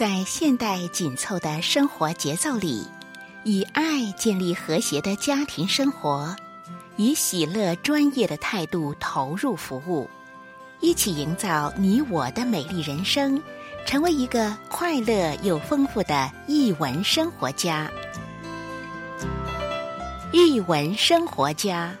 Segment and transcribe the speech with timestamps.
[0.00, 2.88] 在现代紧凑的生活节奏里，
[3.44, 6.34] 以爱建立和谐的家庭生活，
[6.96, 10.08] 以喜乐专业的态度投入服务，
[10.80, 13.42] 一起营造你我的美丽人生，
[13.84, 17.86] 成为一个快乐又丰富的译文生活家。
[20.32, 21.94] 译文生活家。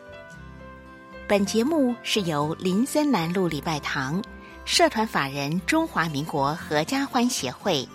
[1.28, 4.22] 本节目是由林森南路礼拜堂。
[4.72, 7.86] 社团法人中华民国合家欢协会、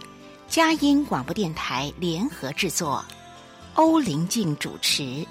[0.50, 3.02] 佳音广播电台联合制作，
[3.76, 5.26] 欧林静主持。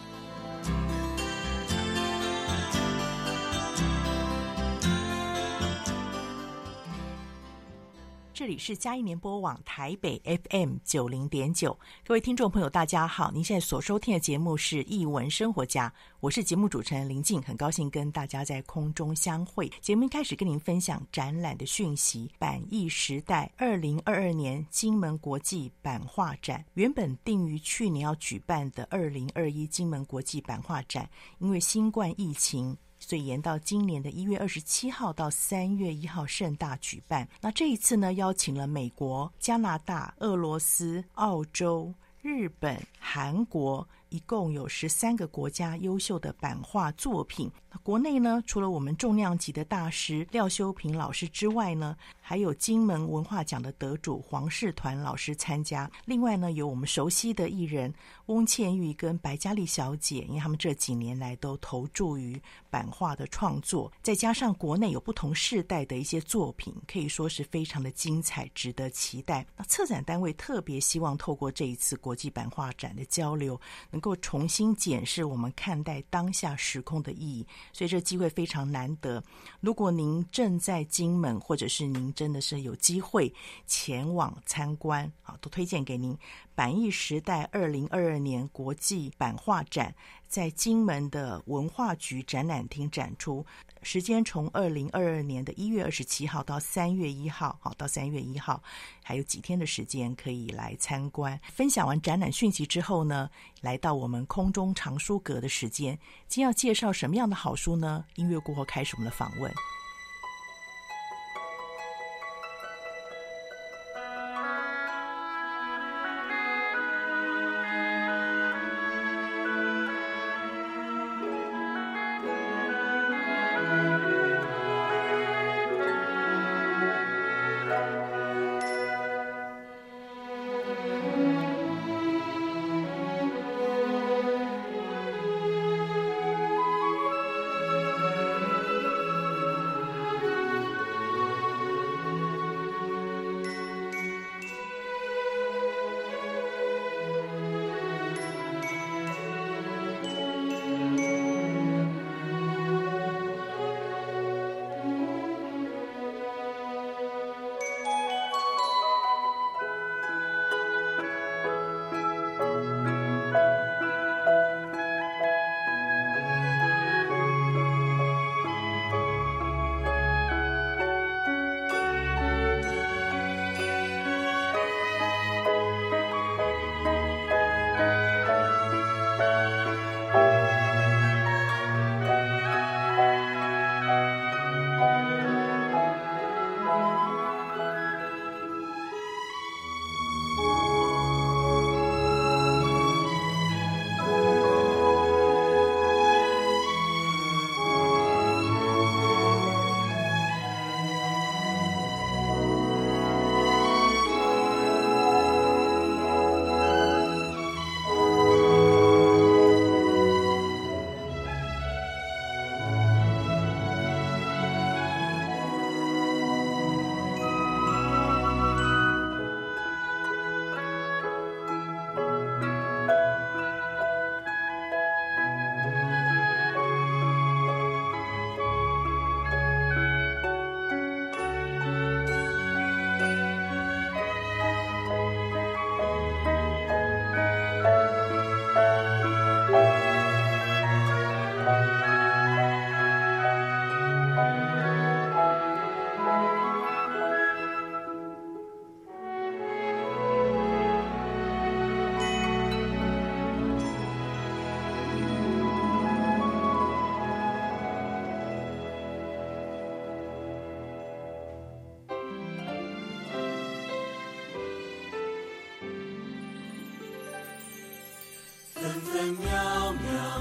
[8.45, 13.31] 这里是嘉义联播网台北 FM 九零点九，各位听众朋友，大家好！
[13.31, 15.89] 您现在所收听的节目是《艺文生活家》，
[16.21, 19.67] 我是节目主持人林静，很高兴跟大家在空中相会。
[19.81, 31.09] 节目一开始跟您分享展览的讯息：版艺时代二零二二年金门国际版画展，原本定于去年要举办的二零二一金门国际版画展，
[31.39, 32.77] 因为新冠疫情。
[33.07, 37.29] 所以延到今年的一月二十七号到三月一号盛大举办。
[37.41, 43.87] 那这一次呢，邀请了美国、加拿大、俄罗斯、澳洲、日本、韩国。
[44.11, 47.51] 一共有十三个国家优秀的版画作品。
[47.83, 55.91] 国内呢，除了我们重量级的大师廖修平老师之外呢，还有金门文化奖的得主黄世团老师参加。
[56.05, 57.93] 另外呢，有我们熟悉的艺人
[58.27, 63.93] 翁倩玉跟白嘉丽小姐，因为他们这几年来都投注于版画的创作。
[64.03, 69.47] 再加上国内有不同世代的一些作品，可以说是非常的精彩，值得期待。
[69.57, 79.23] 那策展单位特别希望透过这一次国际版画展的交流，能够重新检视我们看待当下时空的意义，所以这机会非常难得。
[79.61, 83.33] 如果您正在金门，或者是您真的是有机会
[83.67, 86.17] 前往参观，啊，都推荐给您。
[86.55, 89.93] 板艺时代二零二二年国际版画展
[90.35, 93.47] 在金门的文化局展览厅展出，
[93.85, 98.61] 时间从二零二二年的一月二十七号到三月一号，好，到三月一号
[99.01, 101.39] 还有几天的时间可以来参观。
[101.53, 103.31] 分享完展览讯息之后呢，
[103.61, 105.97] 来到我们空中藏书阁的时间，
[106.27, 108.05] 今要介绍什么样的好书呢？
[108.17, 109.55] 音乐过后开始我们的访问。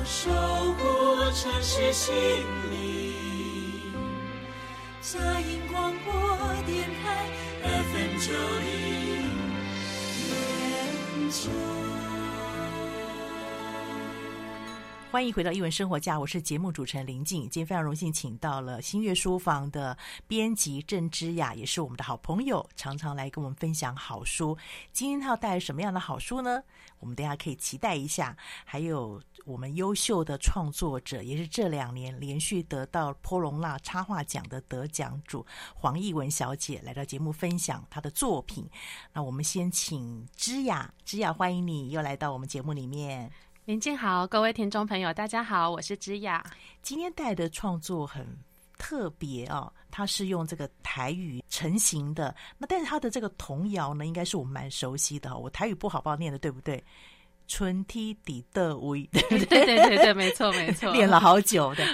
[0.06, 2.14] 守护城市心
[2.72, 3.94] 灵。
[5.02, 6.14] 佳音广播
[6.66, 7.30] 电台
[7.64, 8.72] FM 九零
[10.28, 11.93] 点九。
[15.14, 17.42] 欢迎回到《一文生活家》，我是节目主持人林静。
[17.42, 19.96] 今天非常荣幸请到了新月书房的
[20.26, 24.58] 编辑郑之雅，也是我们的好朋友，常常来跟我们分享好书。
[24.92, 26.64] 今天他要带来什么样的好书呢？
[26.98, 28.36] 我们大家可以期待一下。
[28.66, 35.46] 还有我们优秀的创作者，也是这两年连续得到波隆纳插画奖的得奖主
[35.76, 38.68] 黄艺文小姐来到节目分享她的作品。
[39.14, 43.32] 那我们先请之雅，之雅欢迎你又来到我们节目里面。
[43.66, 46.44] 林静好，各位听众朋友，大家好，我是芝雅。
[46.82, 48.28] 今天带的创作很
[48.78, 52.36] 特别哦，它是用这个台语成型的。
[52.58, 55.38] 那但是它的这个童谣呢，应该是我们蛮熟悉的。
[55.38, 56.84] 我台语不好，不好念的，对不对？
[57.48, 61.86] 春梯底的微，对对对对对，没错没错， 练了好久的。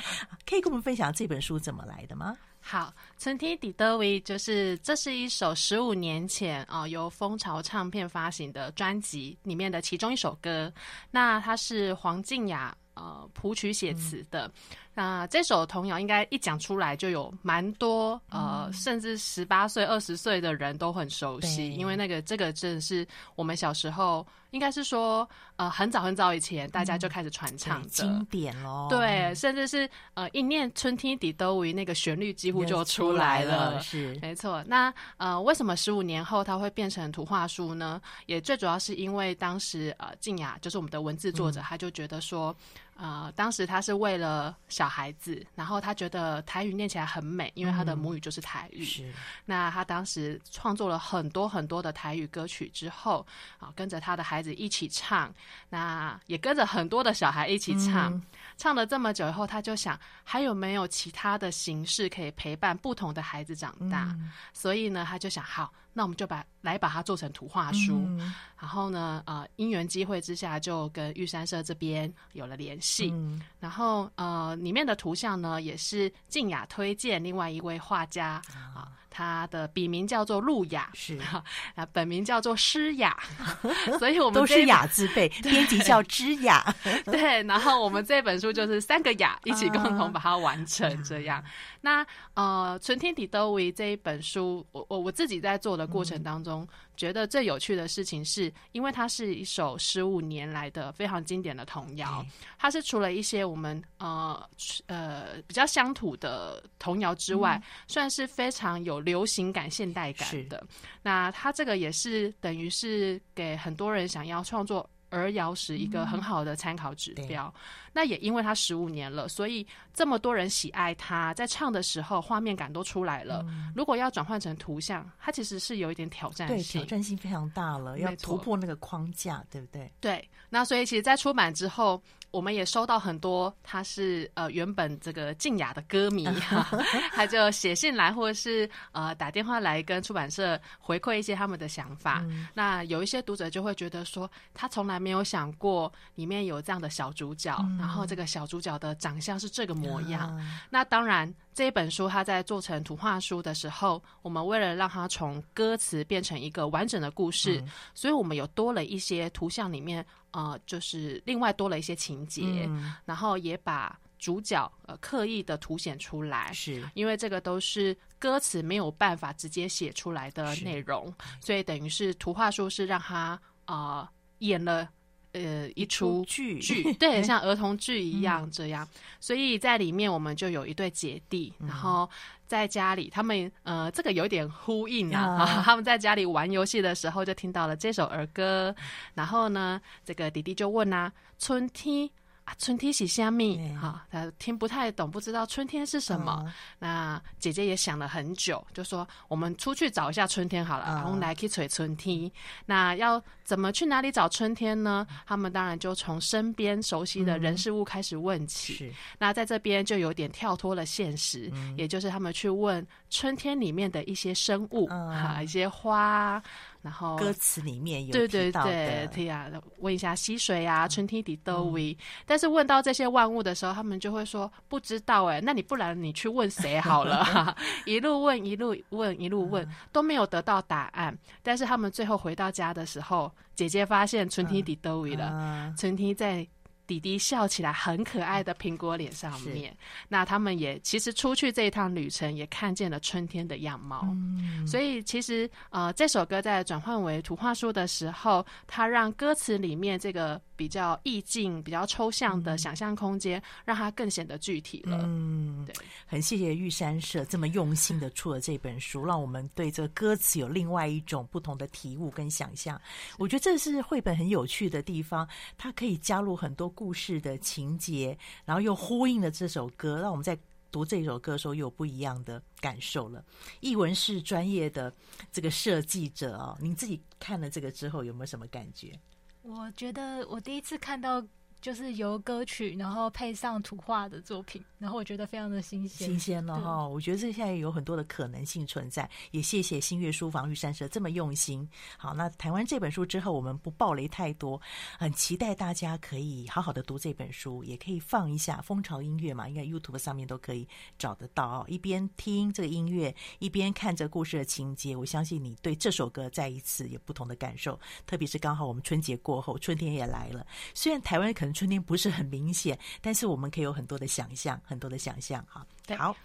[0.47, 2.35] 可以跟我们分享这本书怎么来的吗？
[2.61, 10.71] 好，春天底德维就是这是一首十五年前啊、由蜂巢唱片发行的专辑里面的其中一首歌。
[11.09, 14.51] 那它是黄静雅呃谱曲写词的。
[14.93, 28.87] 那这首童谣应该一讲出来就有蛮多呃，嗯、甚至十八岁、二十岁的人都很熟悉，因为那个这个真的是我们小时候，应该是说呃很早很早以前大家就开始传唱的、嗯、经典咯。
[28.89, 34.61] 对，甚至是呃一念春天底都为那个旋律几乎就出来了，了是没错。
[34.67, 38.01] 那呃为什么十五年后它会变成图画书呢？
[38.25, 42.53] 也最主要是因为当时呃静雅就是我们的文字作者，嗯、他就觉得说。
[43.01, 48.81] 呃，当时他是为了小孩子，然后他觉得台语念起来很美，因为他的母语就是台语。
[48.81, 49.13] 嗯、是。
[49.45, 53.25] 那他当时创作了很多很多的台语歌曲之后，
[53.57, 55.33] 啊，跟着他的孩子一起唱，
[55.69, 58.13] 那也跟着很多的小孩一起唱。
[58.13, 58.21] 嗯、
[58.57, 64.09] 唱了这么久以后，他就想还有没有其他的形式可以陪伴不同的孩子长大？
[64.19, 65.71] 嗯、所以呢，他就想好。
[65.91, 78.75] 那我们就把来把它做成图画书，嗯、然后呢，呃，因缘机会之下，就跟玉山社这边有了联系，嗯、然后呃，里面的图像呢，也是静雅推荐另外一位画家啊。
[78.75, 81.19] 呃他的笔名叫做路雅，是。
[81.75, 83.17] 啊，本名叫做诗雅，
[83.99, 86.63] 所以我们都是雅字辈， 编辑叫知雅，
[87.05, 87.43] 对。
[87.43, 91.43] 然后我们这本书就是三个雅一起共同把它完成这样。
[91.81, 96.48] 那呃，纯天底都为这一本书，我我我自己在做的过程当中。
[96.57, 96.67] 嗯
[96.97, 102.25] 觉得最有趣的事情是，因为它是一首十五年来的非常经典的童谣，
[102.57, 104.49] 它是除了一些我们呃
[104.87, 110.61] 呃比较乡土的童谣之外，嗯、算是非常有流行感、现代感的。
[111.01, 117.53] 那它这个也是等于是给很多人想要创作儿谣时一个很好的参考指标。
[117.55, 117.61] 嗯、
[117.93, 123.43] 那也因为他十五年了，所以这么多人喜爱他，在唱的时候画面感都出来了。
[123.47, 129.91] 嗯、如果要转换成图像，它其实是有一点挑战性，对，挑战性非常大了，要突破那个框架，对不对？
[129.99, 130.29] 对。
[130.49, 132.01] 那所以其实，在出版之后。
[132.31, 136.27] 我们也收到很多，他是呃原本这个静雅的歌迷，
[137.13, 142.21] 他就写信来，或者是呃打电话来跟出版社回馈一些他们的想法。
[142.27, 150.29] 嗯、那有一些读者就会觉得说，他从来没有想过里面有这样的小主角，嗯、然后这个小主角的长相是这个模样。
[150.39, 160.05] 嗯、那当然，这一本书它在做成图画书的时候，我们为了让它从歌词变成一个完整的故事，嗯、所以我们有多了一些图像里面。
[160.31, 166.81] 呃，就是另外多了一些情节，嗯、然后也把主角呃刻意的凸显出来，是。
[166.93, 174.89] 因为这个都是歌词没有办法直接写出来的内容，所以等于是图画书是让他呃演了
[175.33, 182.09] 呃一出剧剧， 对，像儿童剧一样这样，嗯、所以在里面我们就有一对姐弟，嗯、然后。
[182.49, 185.45] 在家里，他们呃，这个有点呼应啊。
[185.45, 185.61] Uh.
[185.63, 188.75] 他们在家里玩游戏的时候，就听到了这首儿歌。
[189.13, 192.09] 然后呢，这个弟弟就问啊：“春天。”
[192.57, 193.75] 春天是虾米？
[193.75, 196.51] 哈，他听不太懂，不知道春天是什么。
[196.79, 202.31] 那姐姐也想了很久，就说我们出去找一下春天好了，然后来去吹春天。
[202.65, 205.05] 那要怎么去哪里找春天呢？
[205.25, 208.93] 他们当然就从身边熟悉的人事物开始问起。
[209.17, 216.41] 那在这边就有点跳脱了现实，也就是他们去问春天里面的一些生物，哈，一些花。
[216.81, 221.97] 然后歌词里面有提到的，对对对，啊，问一下溪水啊，春天的都为。
[222.25, 227.55] 但是问到这些万物的时候，他们就会说不知道哎，那你不然你去问谁好了？
[227.85, 231.17] 一路问一路问一路问都没有得到答案。
[231.43, 236.47] 但是他们最后回到家的时候，姐姐发现春天的都为了，春天在
[236.89, 239.77] 弟弟笑起来很可爱的苹果脸上面。
[240.07, 244.01] 那他们也其实出去这一趟旅程，也看见了春天的样貌。
[244.05, 254.99] 嗯、所以其实呃，这首歌在转换为图画书的时候，它让歌词里面这个比较意境、比较抽象的想象空间，让它更显得具体了。
[255.03, 255.75] 嗯，对，
[256.07, 262.81] 很谢谢玉山社这么用心的出了这本书，让我们对这个歌词有另外一种不同的体悟跟想象。
[263.19, 266.67] 我觉得这是绘本很有趣的地方，它可以加入很多。
[266.79, 270.39] 故事的情节，然后又呼应了这首歌，让我们在
[270.71, 273.21] 读这首歌的时候有不一样的感受了。
[273.59, 274.93] 译文是专业的
[275.29, 278.97] 这个设计者啊、哦，您自己看了这个之后有没有什么感觉？
[279.41, 281.21] 我觉得我第一次看到。
[281.61, 286.87] 就是由歌曲，然后配上图画的作品，然后我觉得非常的新鲜，新鲜了哈！
[286.87, 291.67] 我觉得这现在有很多的可能性存在，也谢谢新月书房玉山社这么用心。
[291.97, 294.59] 好，那谈完这本书之后，我们不暴雷太多，
[294.97, 300.65] 很期待大家可以好好的读这本书，也可以放一下蜂巢音乐嘛，应该 YouTube 上面都可以
[300.97, 301.65] 找得到哦。
[301.67, 307.77] 一边听这个音乐，一边看着故事的情节，我相信你对这首歌再一次有不同的感受。
[308.07, 311.48] 特别是刚好我们春节过后，春天也来了，虽然台湾可能。
[311.53, 315.65] 春天不是很明显，但是我们可以有很多的想象，很多的想象哈。
[315.97, 316.15] 好，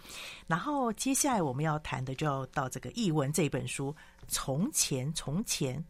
[0.47, 3.91] 然后接下来我们要谈的就要到这个译文这本书
[4.27, 5.83] 《从前从前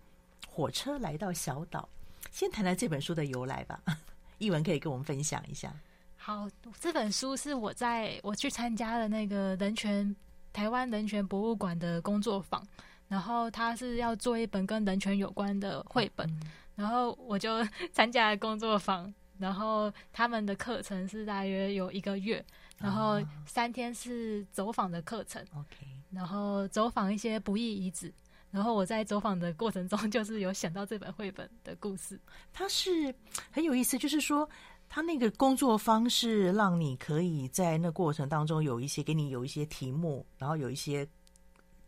[0.47, 1.87] 火车来到小岛》，
[2.31, 3.79] 先谈谈这本书的由来吧。
[4.37, 5.73] 译文可以跟我们分享一下。
[6.17, 6.49] 好，
[6.79, 10.15] 这本书是我在我去参加了那个人权
[10.51, 12.65] 台湾人权博物馆的工作坊，
[13.07, 17.63] 然后他是要做一本跟人权有关的绘本，嗯、然后我就
[17.93, 19.13] 参加了工作坊。
[19.37, 22.43] 然后他们的课程是大约有一个月，
[22.77, 25.43] 然后三天是走访的课程。
[25.55, 28.13] OK，然后走访一些不易遗址。
[28.51, 32.19] 然后我在走访的过程中，就是有想到这本绘本的故事。
[32.53, 33.13] 它是
[33.51, 34.49] 很有意思，就是说，
[34.87, 41.07] 他那个工作方式让你可以在那过程当中有一些给你有一些题目，然后有一些。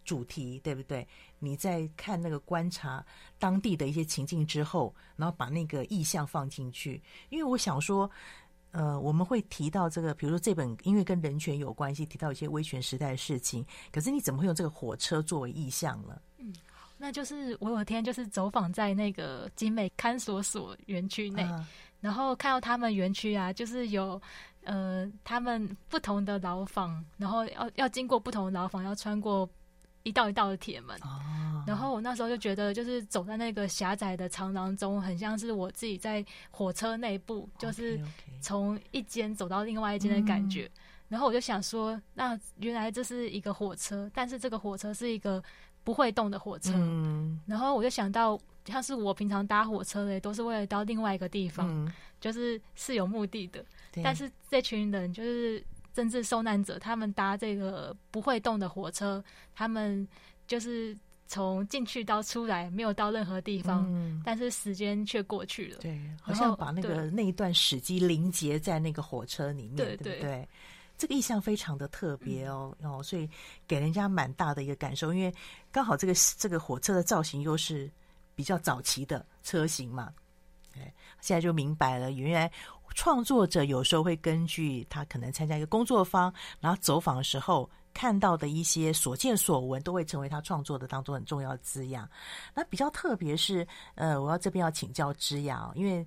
[0.07, 1.05] 主题对不对？
[1.37, 3.05] 你在看那个观察
[3.37, 7.03] 当地的一些情境之后，然后把那个意象放进去。
[7.27, 8.09] 因为我想说，
[8.71, 13.65] 呃，我们会提到这个，比如说这本因为跟人权有关系，提到一些威权时代的事情。
[13.91, 16.17] 可是你怎么会用这个火车作为意象呢？
[16.37, 16.55] 嗯，
[16.97, 21.67] 那就是我有天就是走访在那个景美看守所园区内，啊、
[21.99, 24.19] 然后看到他们园区啊，就是有
[24.63, 29.47] 呃他们不同的牢房，然后要要经过不同的牢房，要穿过。
[30.07, 30.97] 一道一道的铁门，
[31.67, 37.99] 然后我那时候就觉得，就是走在那个狭窄的长廊中，很像是我自己在火车内部，就是
[38.39, 40.71] 从一间走到另外一间的感觉。
[41.09, 45.43] 然后我就想说，那原来这是一个火车，但是这个火车是一个
[45.83, 46.71] 不会动的火车。
[47.45, 53.63] 然后我就想到，像是我平常搭火车的，都是为了到另外一个地方，就是是有目的的。
[54.03, 55.61] 但是这群人就是。
[55.97, 59.23] 政治受难者，他们搭这个不会动的火车，
[59.55, 60.07] 他们
[60.45, 65.79] 就是从进去到出来，没有到任何地方，嗯、但是时间却过去了。
[65.79, 70.47] 对，好像把那个那一段史迹凝结在那个火车里面，对，对不对？
[70.99, 73.27] 这个意象非常的特别哦，嗯、哦，所以
[73.67, 75.33] 给人家蛮大的一个感受，因为
[75.71, 77.89] 刚好这个这个火车的造型又是
[78.35, 80.13] 比较早期的车型嘛。
[80.75, 82.51] 哎，现在就明白了，原来。
[82.93, 92.09] 创作者有时候会根据他可能参加一个工作坊，然后走访的时候看到的一些所见所闻，都会成为他创作的当中很重要的字样。
[92.53, 96.05] 那比较特别是，呃，我要这边要请教之雅，因为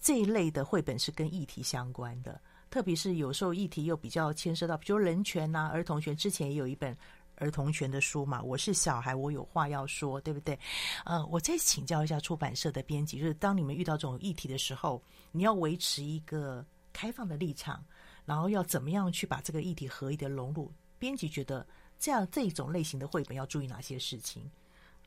[0.00, 6.16] 这一类的绘本是跟议题相关的，特别是有时候议题又比较牵涉到，比如人权呐、儿童权。
[6.16, 6.96] 之前也有一本。
[7.38, 10.58] 儿童权的书嘛，我是小孩，我有话要说，对不对？
[11.04, 15.02] 呃，我再请教一下出版社的编辑，就是当你们遇到这种议题的时候，
[15.32, 17.84] 你要维持一个开放的立场，
[18.24, 20.72] 然后要怎么样去把这个议题合理的融入？
[20.98, 21.66] 编辑觉得
[21.98, 24.50] 这样这种类型的绘本要注意哪些事情？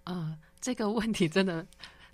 [0.06, 1.68] 呃，这个问题真的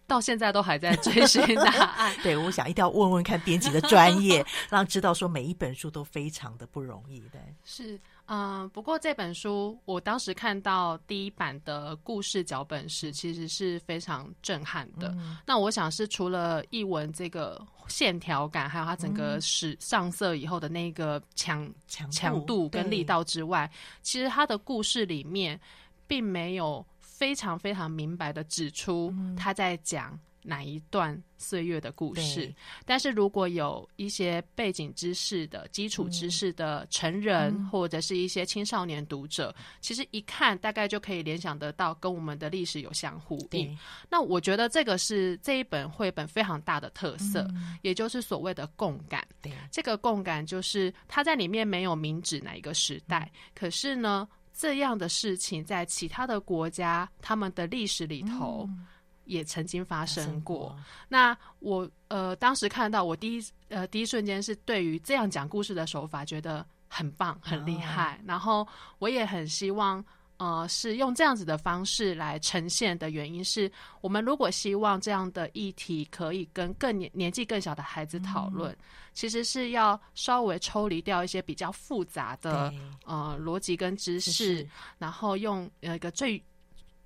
[0.07, 2.15] 到现在都还在追寻答案。
[2.24, 7.19] 对，我想一定要问问看编辑的专业， 让知道说每一本书都非常的不容易。
[7.31, 8.00] 对，是。
[8.27, 15.10] 嗯、呃，不过这本书我当时看到第一版的故事脚本时，其实是非常震撼的。
[15.17, 23.69] 嗯、那我想是除了译文这个线条感，还有它整个是上色以后的那个强强强度跟力道之外，
[24.01, 25.60] 其实它的故事里面
[26.05, 32.53] 并没有非常非常明白的指出他在讲哪一段岁月的故事，
[32.86, 43.77] 但是如果有一些背景知识的基础知识的成人、嗯、或者是一些青少年读者，其实一看大概就可以联想得到跟我们的历史有相呼应。
[44.10, 49.27] 那我觉得这个是这一本绘本非常大的特色，嗯、也就是所谓的共感。
[49.41, 58.65] 对，这个共感就是它在里面没有明指哪一个时代，嗯、可是呢，这样的事情在其他的国家他们的历史里头。
[58.70, 58.88] 嗯
[59.27, 60.75] 也曾经发生过。
[61.07, 68.67] 那我呃，当时看到我第一呃第一瞬间是对于这样讲故事的手法觉得很棒很厉害，哦，然后
[69.00, 70.03] 我也很希望
[70.38, 78.77] 呃是用这样子的方式来呈现的原因是，我们如果希望这样的议题可以跟更年年纪更小的孩子讨论，嗯，
[79.13, 82.74] 其实是要稍微抽离掉一些比较复杂的
[83.05, 84.67] 呃逻辑跟知识，
[84.98, 86.41] 然后用呃一个最。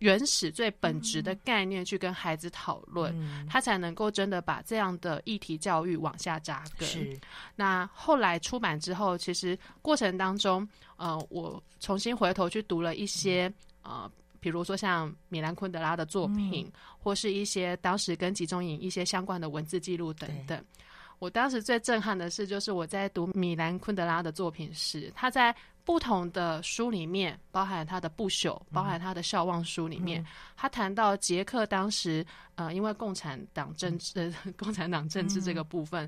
[0.01, 6.88] 原始最本质的概念去跟孩子讨论，嗯，他才能够真的把这样的议题教育往下扎根。
[6.89, 7.20] 是。
[7.55, 10.67] 那后来出版之后，其实过程当中，
[10.98, 13.48] 呃，我重新回头去读了一些，
[13.84, 20.60] 嗯、呃，比如说像米兰昆德拉的作品，嗯，或是一些当时跟集中营一些相关的文字记录等等。
[21.20, 25.55] 我当时最震撼的是，就是我在读米兰昆德拉的作品时，他在。
[25.84, 36.08] 不同的书里面，包含他的不朽，包含他的笑忘书里面，嗯、他谈到捷克当时，呃，因为共产党政治、嗯， 共产党政治这个部分，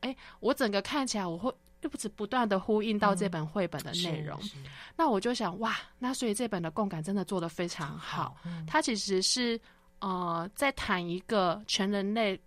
[0.00, 4.64] 哎、嗯，我整个看起来，我会又不止不断的呼应到这本绘本的内容、嗯。
[4.96, 8.36] 那我就想，哇，那所以这本的共感真的做得非常好。
[8.66, 9.58] 它、嗯、其实是
[10.00, 12.38] 呃，在谈一个全人类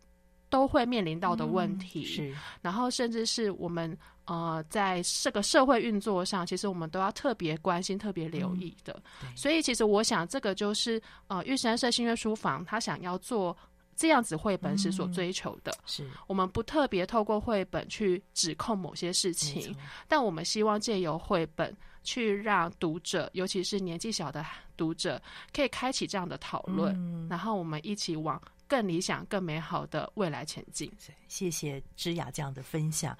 [0.50, 3.98] 都会面临到的问题、嗯，是，然后甚至是我们。
[4.26, 9.02] 呃，在这个社会运作上，其实我们都要特别关心、特别留意的。
[9.24, 13.56] 嗯、所以，其实我想，这个就是呃，玉山社新月书房他想要做
[13.96, 15.72] 这样子绘本时所追求的。
[15.86, 19.76] 是、嗯，我们不特别透过绘本去指控某些事情，
[20.08, 24.44] 但我们希望借由绘本去让读者，尤其是年纪小的
[24.76, 25.22] 读者，
[25.54, 30.92] 可以开启这样的讨论、嗯，然后我们一起往更理想、更美好的未来前进。
[31.28, 33.16] 谢谢芝雅这样的分享。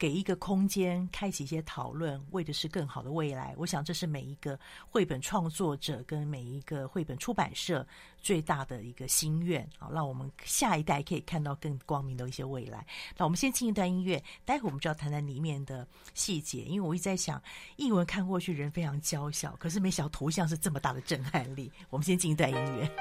[0.00, 4.58] 给一个空间开启一些讨论为的是更好的未来我想这是每一个
[4.88, 7.86] 绘本创作者跟每一个绘本出版社
[8.22, 12.86] 最大的一个心愿好让我们下一代可以看到更光明的一些未来。
[13.18, 17.42] 那我们先进一段音乐待会我们就要谈谈里面的细节因为我一直在想
[17.76, 21.70] 译文看过去人非常娇小可是没想到头像是这么大的震撼力。
[21.90, 22.90] 我们先进一段音乐。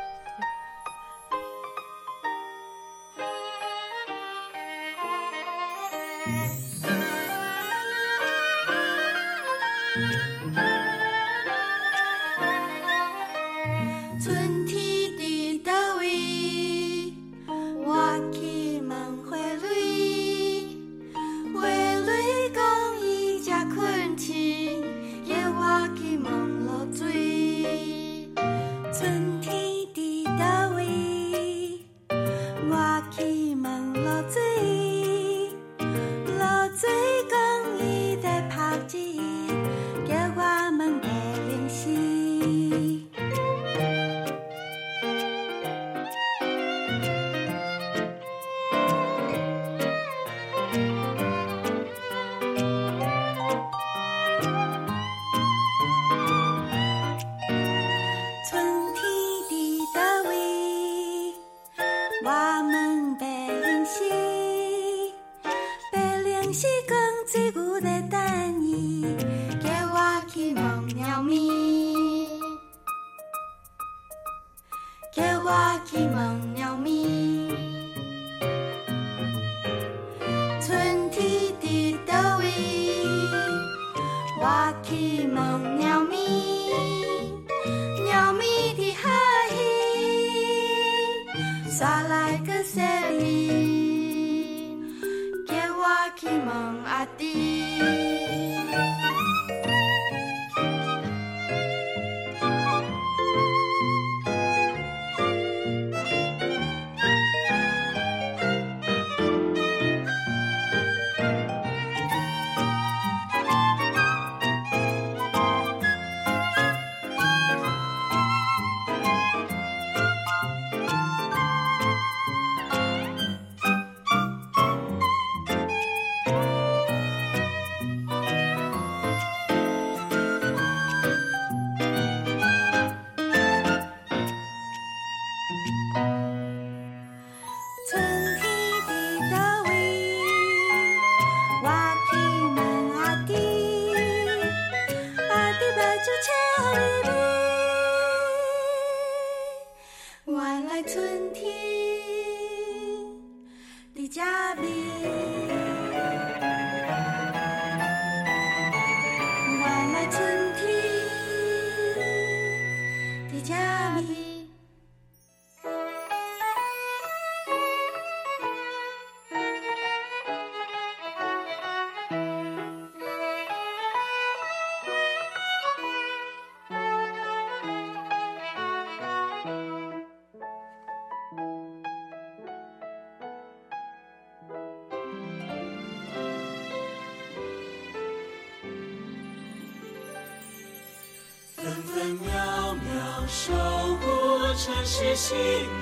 [195.29, 195.78] 心。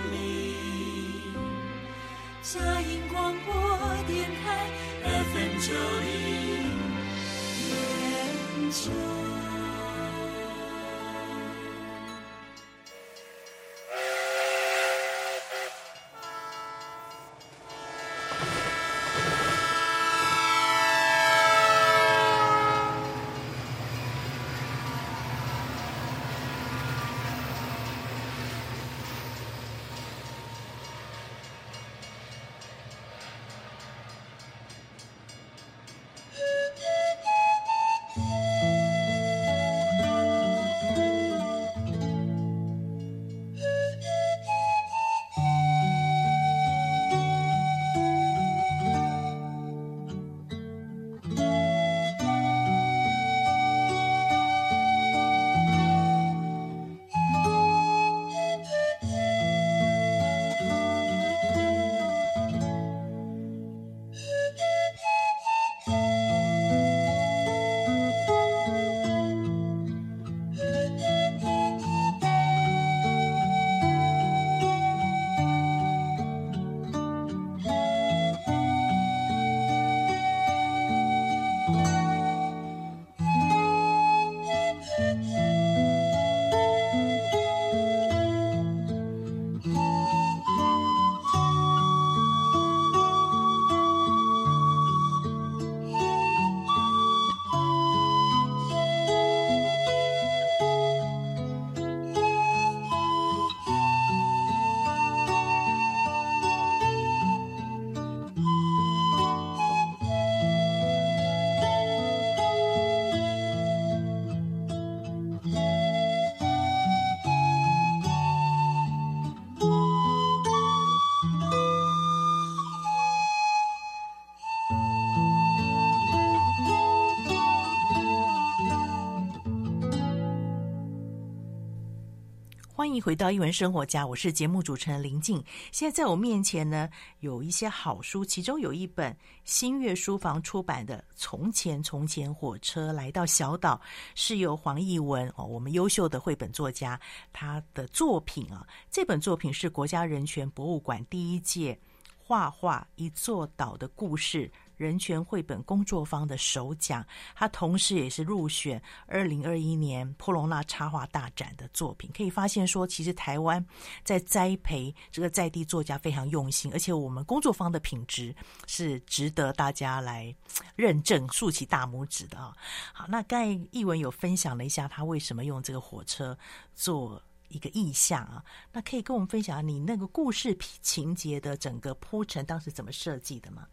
[132.88, 135.44] 欢迎回到艺文生活家，我是节目主持人林静。
[135.74, 143.76] 现在在我面前呢，有一些好书，其中有一本新月书房出版的《从前从前火车来到小岛》，
[144.16, 146.98] 是由黄奕文哦，我们优秀的绘本作家，
[147.34, 148.66] 他的作品啊。
[148.90, 151.78] 这本作品是国家人权博物馆第一届
[152.18, 154.50] 画画一座岛的故事。
[154.78, 162.10] 人权绘本工作坊的首奖，他同时也是入选二零二一年波隆纳插画大展的作品。
[162.16, 163.64] 可以发现说，其实台湾
[164.04, 168.34] 在栽培这个在地作家非常用心，而且我们工作坊的品质
[168.68, 170.34] 是值得大家来
[170.76, 172.56] 认证、竖起大拇指的啊！
[172.94, 176.38] 好，那刚才译文有分享了一下他为什么用这个火车
[176.76, 183.66] 做一个意象啊，那可以跟我们分享你那个故事情节的整个铺陈当时怎么设计的吗？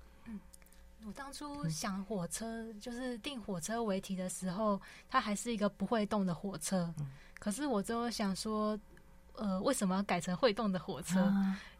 [1.06, 6.92] 我当初想火车，就是订火车为题的时候，它还是一个不会动的火车。
[7.38, 8.78] 可是我就想说，
[9.34, 11.30] 呃，为什么要改成会动的火车？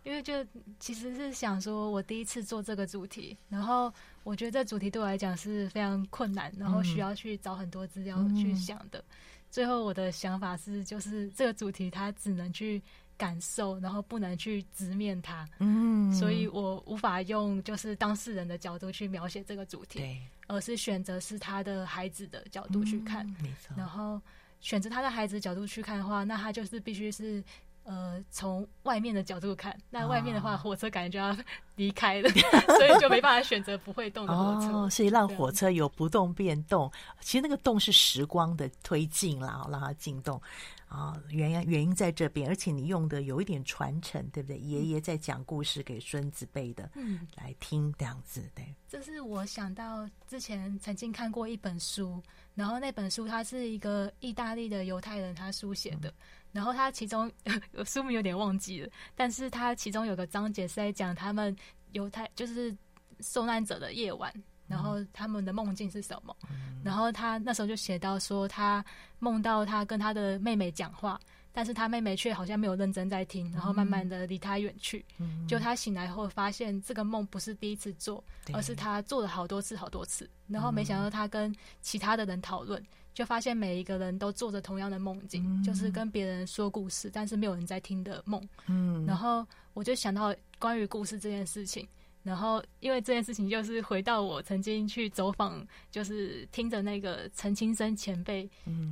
[0.02, 0.44] 因为就
[0.78, 3.90] 其实是想说，我第一次做这个主题，然后
[4.24, 9.02] 我觉得这主题对我来讲是非常困难，然后需要去找很多资料去想的。
[9.50, 12.82] 最后我的想法是，就是这个主题它只能去。
[13.16, 23.74] 感受，然后不能去直面它，嗯，所以我无法用就是当事人的角度去描写这个主题，对，而是选择是他的孩子的角度去看，嗯，没错。
[23.77, 24.20] 然后
[24.61, 27.42] 选择他的孩子角度去看的话，那他就是必须是。
[27.85, 31.44] 呃，从外面的角度看，那外面的话，火车感觉就要
[31.77, 34.73] 离开了，哦、 所以就没办法选择不会动的火车。
[34.73, 40.40] 哦，所以让火车有不动变动，其实那个动是时光的推进啦，让它进动
[40.88, 41.20] 啊。
[41.29, 44.59] 原因原因在这边，而且你用的有一点传承，对不对？
[44.59, 48.75] 爷爷在讲故事给孙子辈的，嗯，来听这样子，对。
[48.88, 52.23] 这是我想到之前曾经看过一本书，
[52.55, 56.14] 然后那本书它是一个意大利的犹太人他书写的，嗯、
[56.55, 57.31] 然后他其中
[57.85, 61.55] 书名有点忘记了，但是他其中有个章节是在讲他们
[61.93, 62.75] 犹太就是
[63.21, 64.33] 受难者的夜晚，
[64.67, 68.83] 然后他们的梦境是什么，嗯、然后他那时候就写到说他
[69.19, 71.21] 梦到他跟他的妹妹讲话。
[71.57, 75.07] 但是他妹妹却好像没有认真在听，然后慢慢的离他远去。
[75.21, 80.29] 嗯、就他醒来后发现这个梦不是第一次做，而是他做了好多次好多次。
[80.49, 88.46] 然后没想到他跟其他的人讨论，就发现每一个人都做着同样的梦境，嗯、就是跟别人说故事，但是没有人在听的梦。
[88.66, 91.88] 嗯、然后我就想到关于故事这件事情。
[92.22, 98.50] 然后因为这件事情就是回到我曾经去走访，就是听着那个陈清生前辈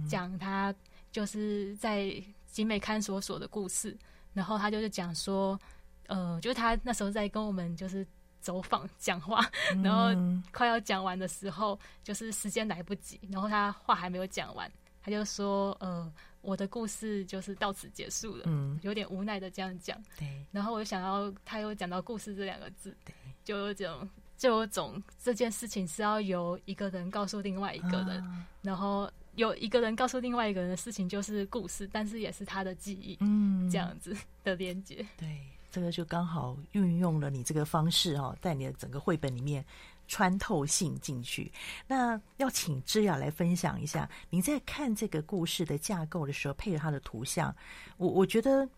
[0.09, 0.75] 讲他
[1.11, 2.25] 就是在。
[2.53, 3.97] 集美看守所的故事，
[4.35, 5.59] 然后他就是讲说，
[6.07, 8.07] 呃，就是他那时候在跟我们就是
[8.43, 9.49] 走访讲话，
[9.83, 10.11] 然后
[10.53, 29.11] 快要讲完的时候，就是时间来不及，然后他话还没有讲完，他就说，呃，我的故事就是到此结束了，嗯，有点无奈的这样讲，对，然后我就想到他又讲到故事这两个字，对，就有种就有种这件事情是要由一个人告诉另外一个人，啊、然后。
[29.37, 34.97] 有一个人告诉另外一个人的事情，就是故事，但是也是他的记忆，嗯，这样子的连接。
[35.17, 35.41] 对，
[35.73, 39.65] 这个就刚好运用了你这个方式哦，在你的整个绘本里面
[40.07, 41.51] 穿透性进去。
[41.89, 47.53] 那要请芝雅来分享一下，你在看这个故事的架构的时候，配合它的图像，
[47.97, 48.69] 我我觉得。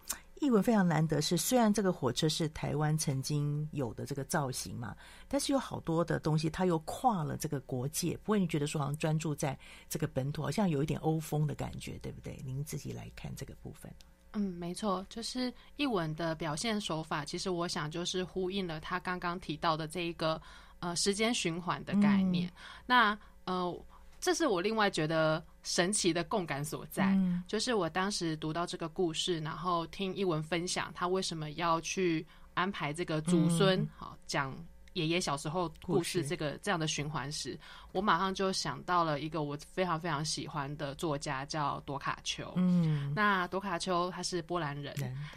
[0.41, 4.95] 译文非常难得，是虽然这个火车是台湾曾经有的这个造型嘛，
[5.29, 8.19] 但是有好多的东西，它又跨了这个国界。
[8.25, 9.57] 不会你觉得说好像专注在
[9.89, 12.39] 这个本土，好像有一点欧风的感觉，对不对？
[12.45, 13.91] 您自己来看这个部分。
[14.35, 20.41] 嗯，没错，就是译文的表现手法，其实我想就是呼应了他刚刚提到的这一个
[20.81, 22.49] 呃时间循环的概念。
[22.49, 22.53] 嗯、
[22.87, 23.85] 那呃。
[24.21, 34.57] 这是我另外觉得神奇的共感所在，嗯、就是我当时读到这个故事，然后听译文分享他为什么要去安排这个祖孙好讲
[34.95, 37.57] 爷爷小时候故事这个这样的循环时，
[37.93, 42.53] 我马上就想到了一个我非常非常喜欢的作家叫朵卡丘。
[42.57, 44.95] 嗯，那朵卡丘他是波兰人，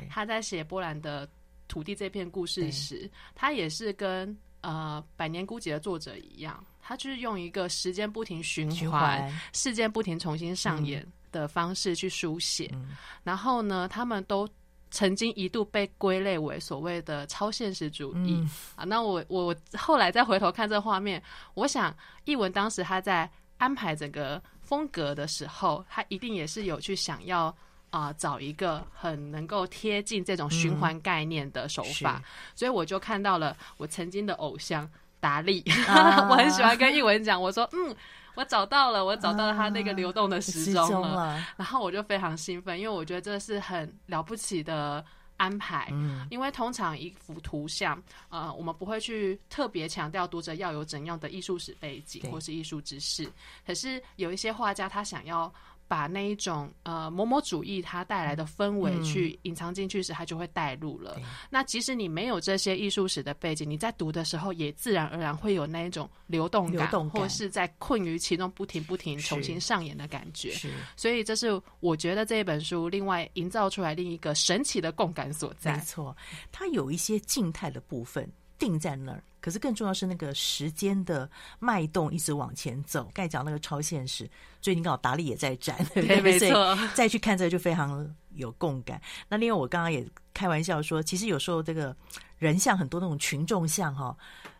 [0.10, 1.30] 他在写波兰的
[1.68, 6.64] 土地这片故事时，他也是跟呃百年孤寂的作者一样。
[6.80, 12.70] 他就是用一个时间不停循环、事件不停重新上演的方式去书写。
[12.74, 14.48] 嗯、然后呢，他们都
[14.92, 18.84] 曾经一度被归类为所谓的超现实主义、嗯、啊。
[18.84, 21.22] 那我我后来再回头看这画面，
[21.54, 21.96] 我想
[22.26, 27.46] 译文当时他在安排整个风格的时候，他一定也是有去想要
[27.90, 32.22] 啊、呃、找一个很能够贴近这种循环概念的手法。
[32.24, 32.24] 嗯、
[32.56, 34.90] 所以我就看到了我曾经的偶像。
[35.20, 37.96] 达利，啊、 我很喜欢跟译文讲，我说，嗯，
[38.38, 45.04] 我找到了，我找到了它那个流动的时钟了，啊、然后我就非常兴奋，因为我觉得这是很了不起的
[45.38, 53.28] 安排，嗯，因为通常一幅图像，呃，我们不会去特别强调读者要有怎样的艺术史背景或是艺术知识，
[53.66, 55.52] 可是有一些画家他想要。
[55.88, 61.16] 把那一种呃某某主义它带来的氛围去隐藏进去时，它就会带入了。
[61.18, 70.52] 嗯、那即使你没有这些艺术史的背景，你在读的时候也自然而然会有那一种流动感，流动感或是在困于其中不停不停重新上演的感觉。
[70.52, 75.74] 是，所以这是我觉得这一本书另外营造出来另一个神奇的共感所在。
[75.74, 76.16] 没错，
[76.52, 78.30] 它有一些静态的部分。
[78.60, 83.10] 定在那儿，可是更重要是那个时间的脉动一直往前走。
[83.14, 84.30] 刚才讲那个超现实，
[84.62, 86.78] 最近刚好达利也在展， 对，对，没错。
[86.94, 89.02] 再去看这个就非常有共感。
[89.30, 91.96] 那另外我刚刚也开玩笑说，其实有时候这个
[92.38, 94.16] 人像很多那种群众像哈，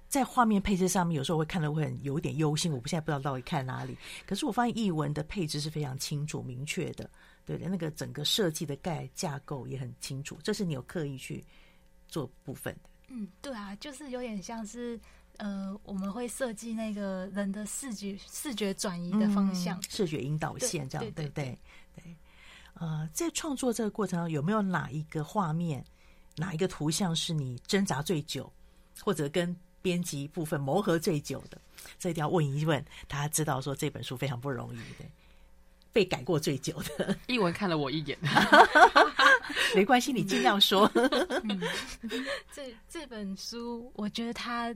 [0.08, 2.72] 在画面配置上面有时候会看得会很有一点忧心。
[2.72, 7.10] 我不现在不知道到底看哪里，可是我发现译文的配置是非常清楚明确的，
[7.46, 11.44] 对的，那个整个设计的概架构也很清楚，这是你有刻意去
[12.08, 12.90] 做部分的。
[13.10, 15.00] 嗯，对啊，就是有点像是，
[15.38, 21.60] 呃，我们会设计那个人的视觉视觉转移的方向，嗯、视觉引导线这样，对，对，对，对不对？
[21.96, 22.16] 对，
[22.74, 25.84] 呃，在创作这个过程中，有没有哪一个画面、
[26.36, 28.52] 哪一个图像是你挣扎最久，
[29.02, 31.60] 或者跟编辑部分磨合最久的？
[31.98, 35.06] 这一定要问一问，大家知道说这本书非常不容易的。
[35.92, 38.18] 被改过最久的，一文看了我一眼，
[39.76, 40.90] 没关系，你尽量说。
[40.96, 41.62] 嗯、
[42.54, 44.74] 这这本书，我觉得他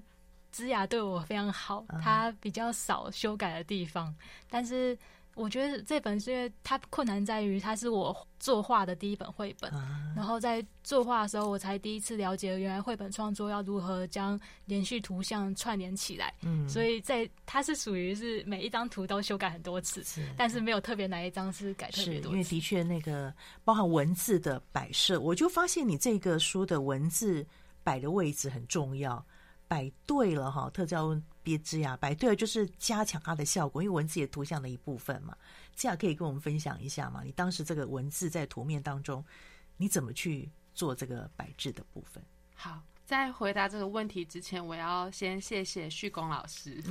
[0.52, 4.14] 枝雅对我非常好，他比较少修改的地方，
[4.50, 4.98] 但是
[5.42, 16.34] 我觉得这本是因为它困难在于它是我作画的第一本绘本，啊、然后在作画的时候，我才第一次了解原来绘本创作要如何将连续图像串联起来。
[16.42, 22.30] 嗯，所以在它是属于是每一张图都修改很多次，是但是没有特别哪一张是改特别多次。
[22.30, 27.46] 因为的确那个包含文字的摆设，我就发现你这个书的文字
[27.84, 29.24] 摆的位置很重要。
[29.68, 35.36] 摆对了哈，特教别枝呀，摆对了就是加强它的效果，因为文字也图像的一部分嘛。
[35.76, 37.22] 这样可以跟我们分享一下吗？
[37.24, 39.26] 你当时这个文字在图面当中，
[39.78, 42.24] 你怎么去做这个摆置的部分？
[42.56, 42.82] 好。
[43.12, 46.82] 在回答这个问题之前，我要先谢谢旭公老师，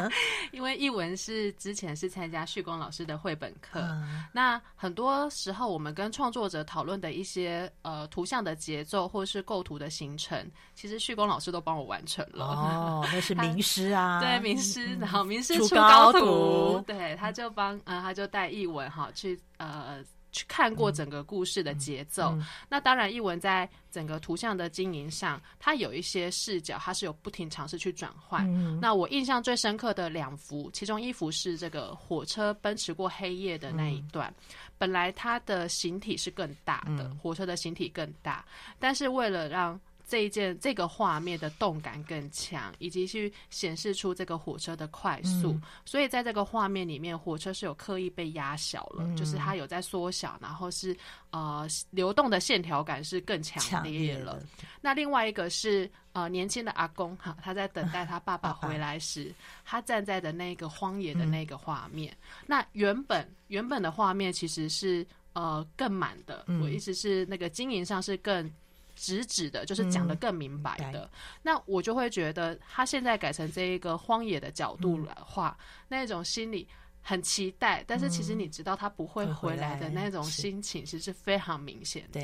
[0.52, 3.82] 因为艺文是之前是参加旭公老师的绘本课。
[4.30, 12.44] 那很多时候，我们跟创作者讨论的一些呃图像的节奏或是构图的形成，其实旭公老师都帮我完成了。
[12.44, 20.04] 哦，那是 名师啊，对，名师，然后名师出高徒，对，他就帮呃，他就带译文哈去呃。
[20.32, 22.38] 去看过整个故事的节奏，
[22.68, 28.46] 那当然，译文在整个图像的经营上，它有一些视角，它是有不停尝试去转换。
[28.48, 38.44] 嗯、那我印象最深刻的两幅，其中一幅是这个火车奔驰过黑夜的那一段，嗯、本来它的形体是更大的，嗯、火车的形体更大，
[38.78, 39.78] 但是为了让
[40.10, 50.96] 这一件这个画面的动感更强，以及去显示出这个火车的快速，嗯、所以在这个画面里面，火车是有刻意被压小了，嗯、就是它有在缩小，然后是
[51.30, 54.42] 呃流动的线条感是更强烈了。
[54.80, 62.12] 那另外一个是呃年轻的阿公哈，他在等待他爸爸回来时，啊、 他站在的那个荒野的那个画面。
[62.12, 68.50] 嗯、那原本原本的画面其实是呃更满的，嗯、我意思是那个经营上是更。
[69.00, 71.04] 直指的，就是讲的更明白的。
[71.04, 71.10] 嗯、
[71.42, 76.68] 那我就会觉得，他现在改成这一个荒野的角度来画，嗯、那种心里
[77.00, 82.20] 很期待，但是其实你知道他不会回来的那种心情，其实是非常明显的。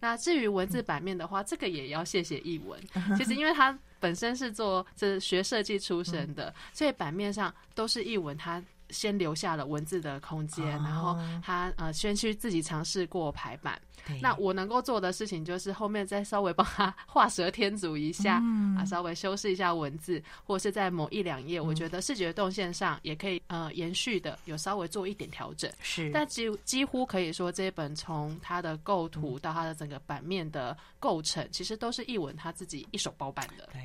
[0.00, 2.80] 那至于文字版面的话，嗯、这个也要谢谢译文。
[3.16, 8.60] 其实因为他本身是做这学设计出身的，嗯、所以版面上都是译文他。
[8.92, 13.80] 先留下了文字的空间，哦、然后他呃先去自己尝试过排版。
[14.22, 25.70] 那我能够做的事情就是后面再稍微帮他画蛇添足一下，嗯、啊，稍微修饰一下文字，或者是在某一两页，我觉得视觉动线上也可以呃延续的有稍微做一点调整。
[25.82, 33.68] 是，但几几乎可以说这一本从它的构图到它的整个版面的构成，其实都是译文他自己一手包办的。
[33.70, 33.82] 对，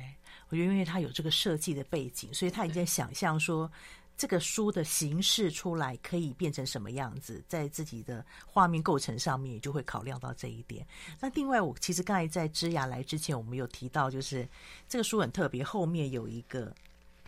[0.48, 3.70] 我觉得因为他有这个设计的背景，所以他已经想象说。
[4.16, 10.86] 这个书的形式出来可以变成什么样子，在自己的画面构成上面就会考量到这一点。
[11.20, 14.48] 那另外，我其实刚才在枝雅来之前，我们有提到，就是
[14.88, 16.74] 这个书很特别，后面有一个。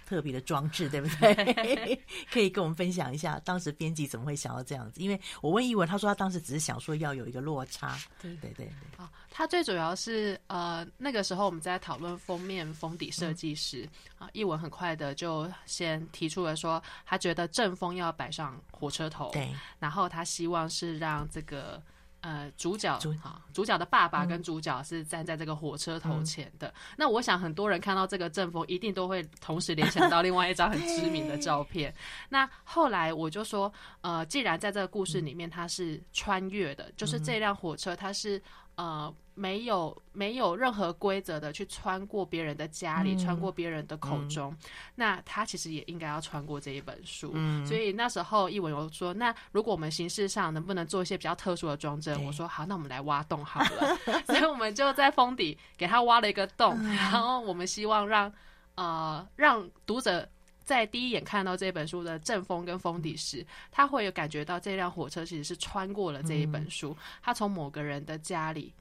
[0.08, 2.02] 特别的装置， 对不对？
[2.32, 5.02] 可以跟我们分享一下，当时编辑怎么会想到这样子？
[5.02, 7.98] 因为我问艺文，他说他当时只是想说要有一个落差。
[8.22, 8.72] 对对对对。
[8.96, 13.86] 啊，他最主要是呃，那个时候我们在讨论封面封底设计时，
[14.18, 21.82] 嗯、啊，译文很快的就先提出了说，他觉得正风要摆上火车头，对，然后他希望是让这个。
[22.20, 26.68] 呃，主角哈，主角的爸爸跟主角是站在这个火车头前的。
[26.68, 31.94] 嗯、那我想很多人看到这个阵风，一定都会同时联想到另外一张很知名的 照片。
[32.28, 38.42] 那后来我就说，呃，既然在这个故事里面它是穿越的，嗯、就是这辆火车它是。
[38.78, 47.30] 呃，没有没有任何规则的去穿过别人的家里，嗯、穿过别人的口中，嗯、那他其实也应该要穿过这一本书。
[47.34, 52.20] 嗯、所以那时候译文有说，那如果我们形式上能不能做一些比较特殊的装帧？
[52.24, 53.96] 我说好，那我们来挖洞好了。
[54.26, 58.32] 所以我们就在封底给他挖了一个洞，嗯、然后我们希望让
[58.74, 60.28] 呃让读者。
[60.64, 68.74] 在第一眼看到这本书的正封跟封底时，他会有感觉到这辆火车其实是穿过了这一本书，他从某个人的家里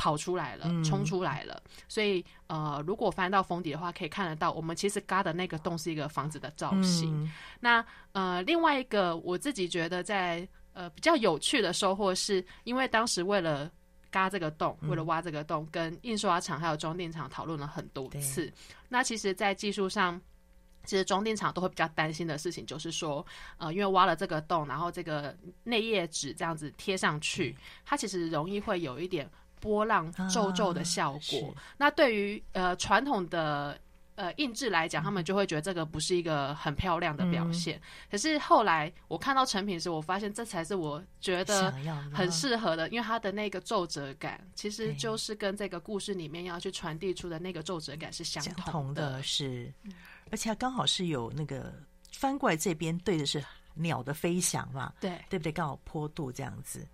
[0.00, 1.62] 跑出来了，冲出来了。
[1.86, 7.30] 所以，呃，如果翻到封底的话，可以看得到，我们其实嘎的那个洞是一个房子的造型。
[7.60, 13.70] 那呃，另外一个我自己觉得在呃比较有趣的收获，是因为当时为了
[14.10, 18.50] 嘎这个洞，为了挖这个洞，跟印刷厂还有装订厂讨论了很多次。
[18.88, 20.18] 那其实，在技术上。
[20.86, 23.24] 其实装订厂都会比较担心的事情，就是说，
[23.58, 29.30] 呃，因为挖了这个洞，然后这个内页纸这样子贴上去，它其实容易会有一点
[29.60, 31.54] 波浪皱皱的效果。
[31.54, 33.78] 啊、那对于呃传统的
[34.16, 37.78] 呃印制来讲，他们就会觉得这个不是一个很漂亮的表现。
[37.78, 41.72] 嗯、可是后来我看到成品时，我发现这才是我觉得
[42.12, 49.72] 很适合的，因为它的那个皱褶感，其实就是跟这个故事里面要去传递出的那个皱褶感是相同的，同的是。
[50.30, 51.72] 而且它刚好是有那个
[52.12, 53.42] 翻过来这边对的是
[53.74, 55.52] 鸟的飞翔嘛，对对不对？
[55.52, 56.86] 刚好坡度这样子。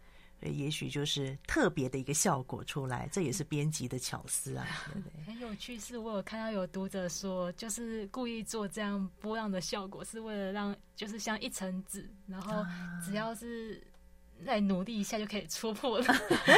[0.42, 5.24] 也许就是特别的一个效果出来，这也是编辑的巧思啊， 对对？
[5.24, 12.64] 很有趣，是我有看到有读者说，就是故意做这样波浪的效果，是为了让就是像一层纸，然后
[13.04, 13.82] 只要是。
[14.44, 16.06] 再努力一下就可以戳破了，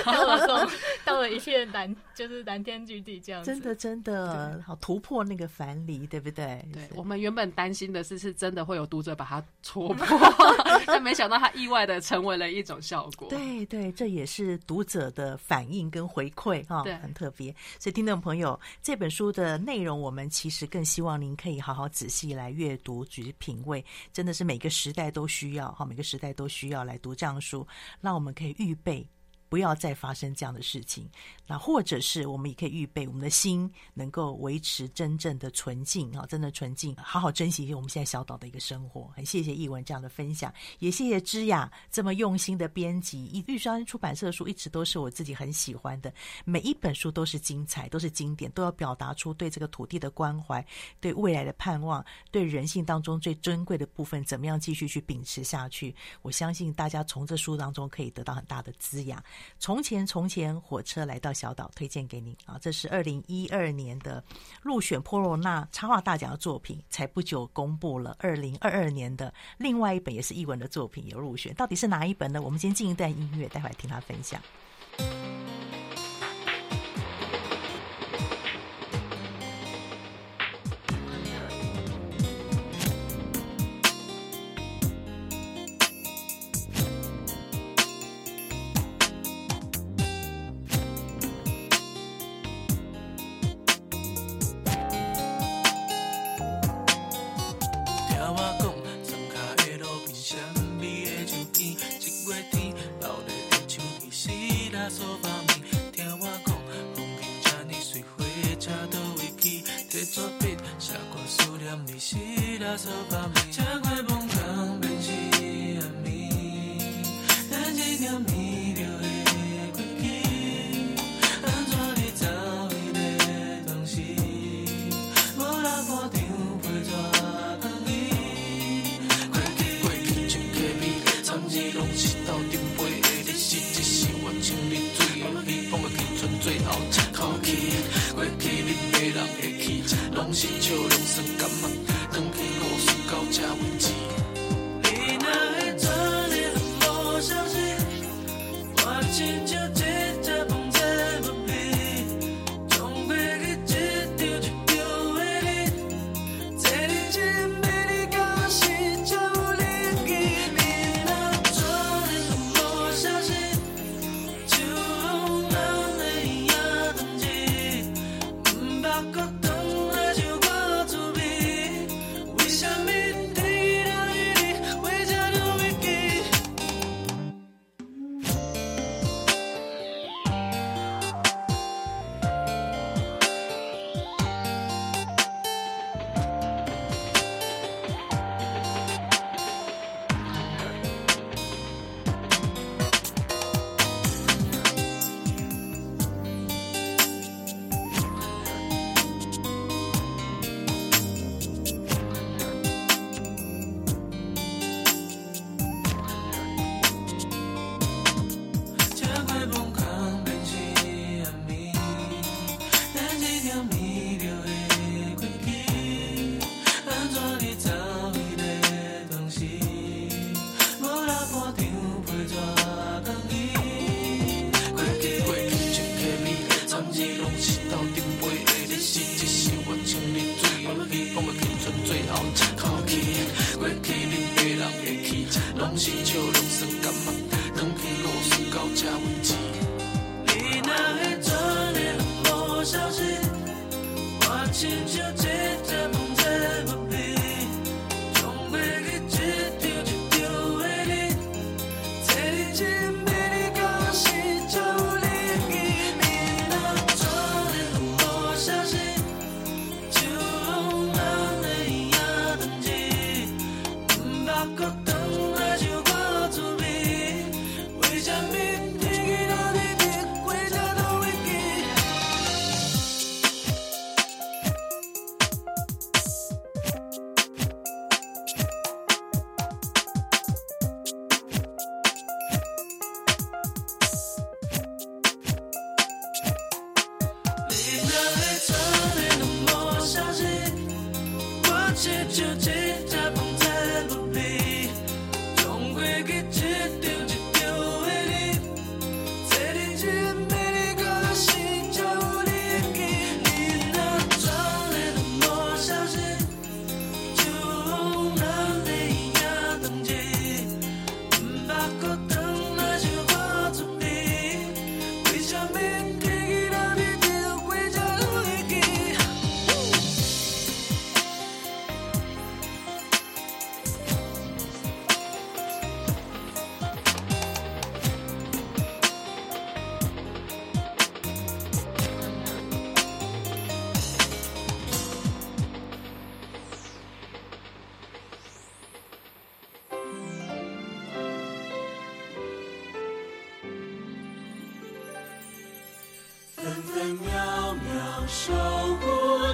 [0.04, 0.70] 到了这种
[1.04, 3.50] 到了一片蓝，就是蓝天绿地这样子。
[3.50, 6.66] 真的真的好突破那个樊篱，对不对？
[6.72, 10.06] 对，我们原本担心的是，是真的会有读者把它戳破，
[10.86, 13.28] 但没想到它意外的成为了一种效果。
[13.28, 17.54] 对对，这也是读者的反应跟回馈哈，对，很特别。
[17.78, 27.66] 所以听众朋友，这本书的内容，我们其实更希望您可以好好仔细来阅读，去品味，真的是每个时代都需要哈，每个时代都需要来读这样书。
[28.00, 29.08] 让我们可以预备。
[29.48, 31.08] 不要再发生这样的事情，
[31.46, 39.10] 那或者是我们也可以预备我们的心能够维持真正的纯净啊，真的纯净，好好珍惜我们现在小岛的一个生活。
[39.16, 43.44] 很谢谢译文这样的分享，也谢谢知雅这么用心的编辑。
[43.46, 46.12] 玉山出版社的书一直都是我自己很喜欢的，
[46.44, 50.64] 每一本书都是精彩，都是经典，都要表达出对这个土地的关怀，
[51.00, 55.94] 对未来的盼望，对人性当中最珍贵的部分，怎么样继续去秉持下去。
[56.22, 59.22] 我相信大家从这书当中可以得到很大的滋养。
[59.58, 62.58] 从前，从前，火车来到小岛，推荐给您啊！
[62.60, 64.22] 这是二零一二年的
[64.62, 68.16] 入选波罗纳插画大奖的作品，才不久公布了。
[68.18, 72.40] 二零二二年的另外一本也是译文的作品有入选，到底是哪一本呢？
[72.40, 74.40] 我们先进一段音乐，待会儿听他分享。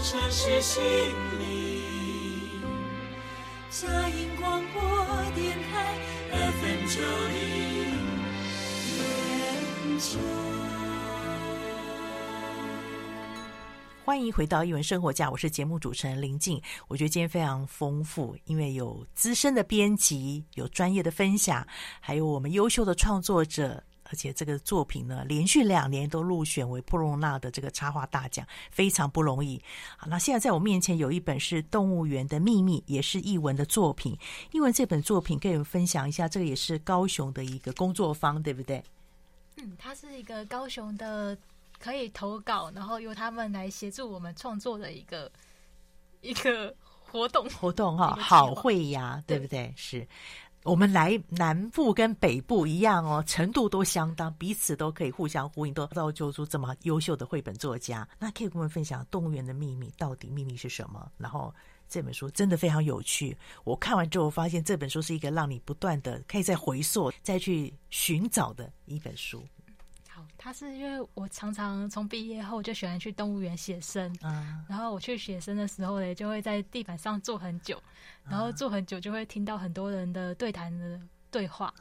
[0.05, 0.85] 城市心
[1.39, 1.81] 灵。
[3.71, 4.83] 佳音广播
[5.35, 5.99] 电台
[6.31, 7.35] FM 九零。
[14.05, 16.61] 欢迎回到一文生活家，我是节目主持人林静。
[16.87, 21.67] 我觉得今天非常丰富，因为有资深的编辑，有专业的分享，
[22.01, 29.63] 还有我们优秀的创作者，而且这个作品呢，连续两年都入选为布隆纳的这个插画大奖，非常不容易。
[29.97, 34.17] 好，那现在在我面前有一本是《动物园的秘密》，也是译文的作品。
[34.53, 38.83] 译文这本作品可以分享一下，这个也是高雄的一个工作坊，对不对？
[39.57, 41.37] 嗯，它是一个高雄的。
[41.77, 45.31] 可以投稿，然后由他们来协助我们创作的一个
[46.23, 49.71] 一个活动活动哈，好会呀，对不对？
[49.77, 50.07] 是
[50.65, 58.09] 我们来南部跟北部一样哦，程度都相当，彼此都可以互相呼应，都造就出这么优秀的绘本作家。
[58.19, 61.13] 那可以跟我们分享《动物园的秘密》到底秘密是什么？
[61.19, 61.55] 然后
[61.87, 69.47] 这本书真的非常有趣，我看完之后发现这本书是一个让你不断的可以再回溯、再去寻找的一本书。
[70.45, 77.83] 他是因为我常常从毕业后就喜欢去动物园写生，嗯，然后我去写生的时候呢，就会在地板上坐很久，
[78.25, 81.73] 然后坐很久就会听到很多人的对谈的对话，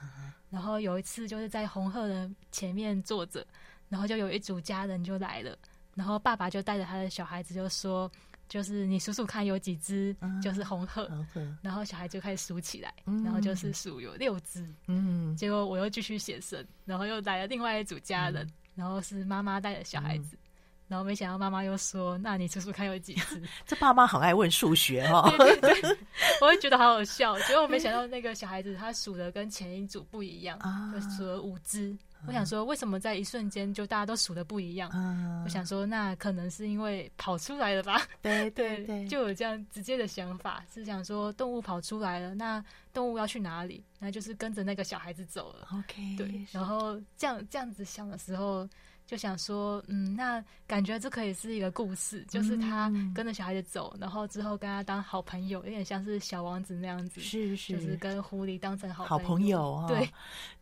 [0.49, 3.45] 然后有一次就是在红鹤的前面坐着，
[3.89, 5.53] 然后就有一组家人就来了，
[5.93, 8.09] 然后爸爸就带着他的小孩子就说。
[8.53, 20.45] 就是你数数看有几只，就是红鹤，嗯，然后小孩就开始数起来，嗯，然后就是数有六只，嗯，结果我又继续写生，然后又来了另外一组家人，嗯，然后是妈妈带着小孩子，嗯，
[20.89, 25.33] 然后没想到妈妈又说：“那你数数看有几只？” 这爸妈好爱问数学哈，哦，
[26.39, 30.59] 我会觉得好好笑，结果我没想到那个小孩子他数的跟前一组不一样，
[30.93, 31.97] 就数了五只。
[32.27, 34.89] 我想说，为什么在一瞬间就大家都数的不一样？
[34.93, 38.01] 嗯，我想说，那可能是因为跑出来了吧？
[38.21, 42.63] 对对 对，就有这样直接的想法，是想说动物跑出来了，那
[42.93, 43.83] 动物要去哪里？
[43.99, 45.67] 那就是跟着那个小孩子走了。
[45.73, 48.67] OK，对，然后这样这样子想的时候。
[49.05, 59.87] 就想说，嗯，那感觉这可以是一个故事，就是他跟着小孩子走，嗯，然后之后跟他当好朋友，有点像是小王子那样子，是是，就是跟狐狸当成好好朋友啊，哦。
[59.87, 60.09] 对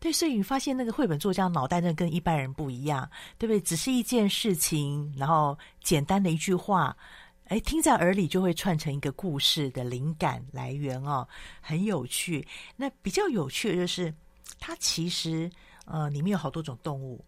[0.00, 3.60] 对，所以你发现那个绘本作家脑袋真的跟一般人不一样，对不对？
[3.60, 6.94] 只是一件事情，然后简单的一句话，
[7.46, 11.26] 哎，听在耳里就会串成一个故事的灵感来源哦，
[11.60, 12.46] 很有趣。
[12.76, 14.12] 那比较有趣的就是，
[14.58, 15.48] 它其实
[15.86, 17.24] 呃里面有好多种动物。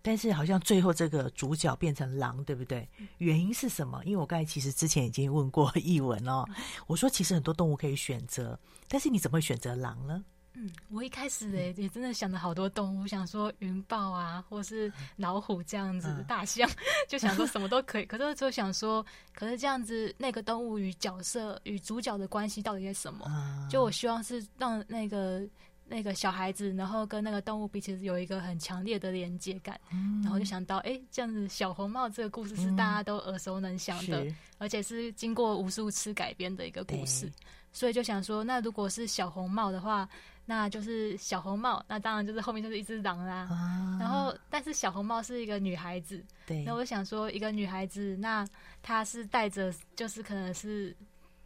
[0.00, 2.88] 但是好像最后这个主角变成狼，对不对？
[3.18, 4.02] 原因是什么？
[4.04, 6.44] 因为我刚才其实之前已经问过译文哦，
[6.86, 10.24] 我说其实很多动物可以选择，但是你怎么会选择狼呢？
[10.54, 16.68] 嗯，我一开始诶也真的想了好多动物，想说云豹啊，或是老虎这样子，大象，
[17.06, 18.06] 就想说什么都可以。
[18.06, 23.26] 可是就想说，可是这样子那个动物与角色与主角的关系到底是什么？
[23.70, 25.46] 就我希望是让那个。
[25.88, 37.32] 那个小孩子，然后跟那个动物彼此有一个很强烈的连接感，嗯，然后就想到，哎，这样子小红帽这个故事是大家都耳熟能详的，嗯，而且是经过无数次改编的一个故事，
[37.72, 40.08] 所以就想说，那如果是小红帽的话，
[40.44, 43.96] 那就是小红帽，那当然就是后面就是一只狼啦，啊。
[43.98, 48.46] 然后，但是小红帽是一个女孩子，对，那我想说，一个女孩子，那
[48.82, 50.94] 她是戴着，就是可能是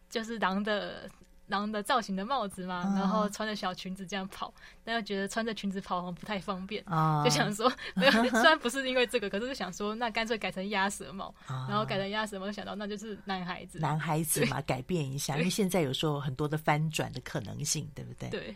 [0.09, 1.09] 就是狼的。
[1.47, 18.29] 狼的造型的帽子嘛，然后穿着小裙子这样跑，嗯、但又觉得穿着裙子跑好像不太方便，嗯、就想说， 虽然不是因为这个，可是就想说，那干脆改成鸭舌帽，嗯、然后改成鸭舌帽，就想到那就是男孩子，男孩子嘛， 改变一下，因为现在有时候很多的翻转的可能性，对不对？
[18.29, 18.55] 对。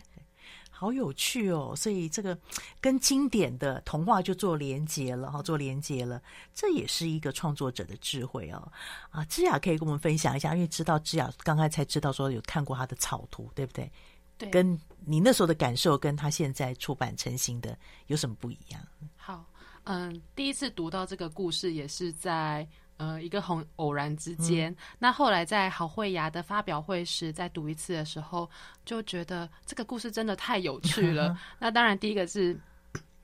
[0.80, 2.38] 好有趣哦，所以这个
[2.80, 6.22] 跟经典的童话就做连接了哈，做连接了，
[6.54, 8.70] 这也是一个创作者的智慧哦。
[9.10, 13.90] 啊，芝雅可以跟我们分享一下，因为知道芝雅刚才才知道说有看过他的草图，对不对？
[14.38, 17.76] 对，跟你那时候的感受，跟他现在出版成型的
[18.06, 18.80] 有什么不一样？
[19.16, 19.44] 好，
[19.82, 22.64] 嗯，第一次读到这个故事也是在。
[22.98, 28.48] 呃，一个很偶然之间，嗯，那后来在好绘芽的发表会时，再读一次的时候，
[28.84, 31.36] 就觉得这个故事真的太有趣了。
[31.58, 32.56] 那当然，第一个是。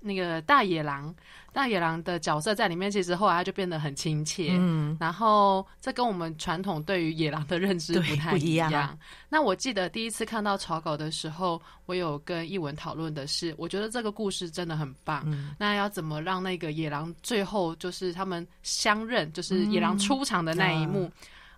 [0.06, 1.12] 那个大野狼，
[1.50, 4.50] 大野狼的角色在里面，其实后来他就变得很亲切。
[4.52, 8.68] 嗯，然后这跟我们传统对于野狼的认知不太一样。
[8.68, 8.98] 一样。
[9.30, 15.22] 那我记得第一次看到草稿的时候，我有跟译文讨论的是，我觉得这个故事真的很棒。
[15.24, 21.10] 嗯，那要怎么让那个野狼最后就是他们相认，就是野狼出场的那一幕，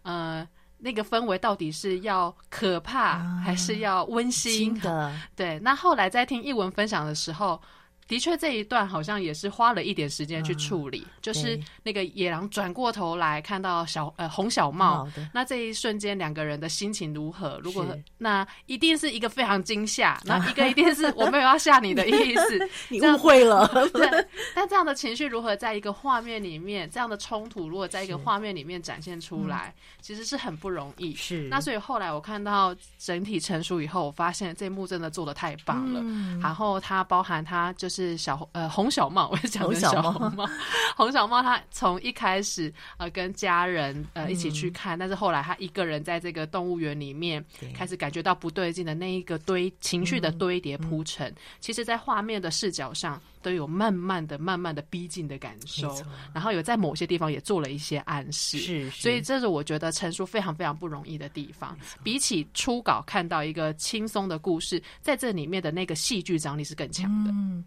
[0.04, 5.12] 嗯、呃，那个氛围到底是要可怕还是要温馨的？
[5.34, 5.58] 对。
[5.58, 7.60] 那后来在听译文分享的时候。
[8.08, 17.60] 的确这一段好像也是花了一点时间去处理，嗯、就是那个野狼转过头来看到小呃红小帽，那这一瞬间两个人的心情如何？
[17.62, 17.86] 如果
[18.18, 23.66] 那一定是一个非常惊吓， 那一个一定是我没有要吓你的意思， 你误会了。
[23.92, 31.14] 对，但这样的情绪如何在一个画面里面，这样的冲突如果在一个画面里面展现出来，其实是很不容易。
[31.14, 36.00] 是，那所以后来我看到整体成熟以后，我发现这一幕真的做的太棒了。
[36.02, 40.48] 嗯、然后它包含它就是小呃红小帽，我讲的小红帽，
[40.96, 47.44] 红小帽他从一开始呃跟家人呃一起去看，嗯、但是后来他一个人在这个动物园里面
[47.74, 55.94] 开始感觉到不对劲的那一个堆情绪的堆叠铺陈，其实在画面的视角上都有慢慢的、慢慢的逼近的感受，
[56.34, 61.76] 然后有在某些地方也做了一些暗示，是，是所以这是我觉得成熟非常非常不容易的地方。
[62.02, 67.30] 比起初稿看到一个轻松的故事，在这里面的那个戏剧张力是更强的。
[67.30, 67.64] 嗯，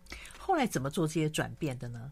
[0.50, 2.12] 后来怎么做这些转变的呢？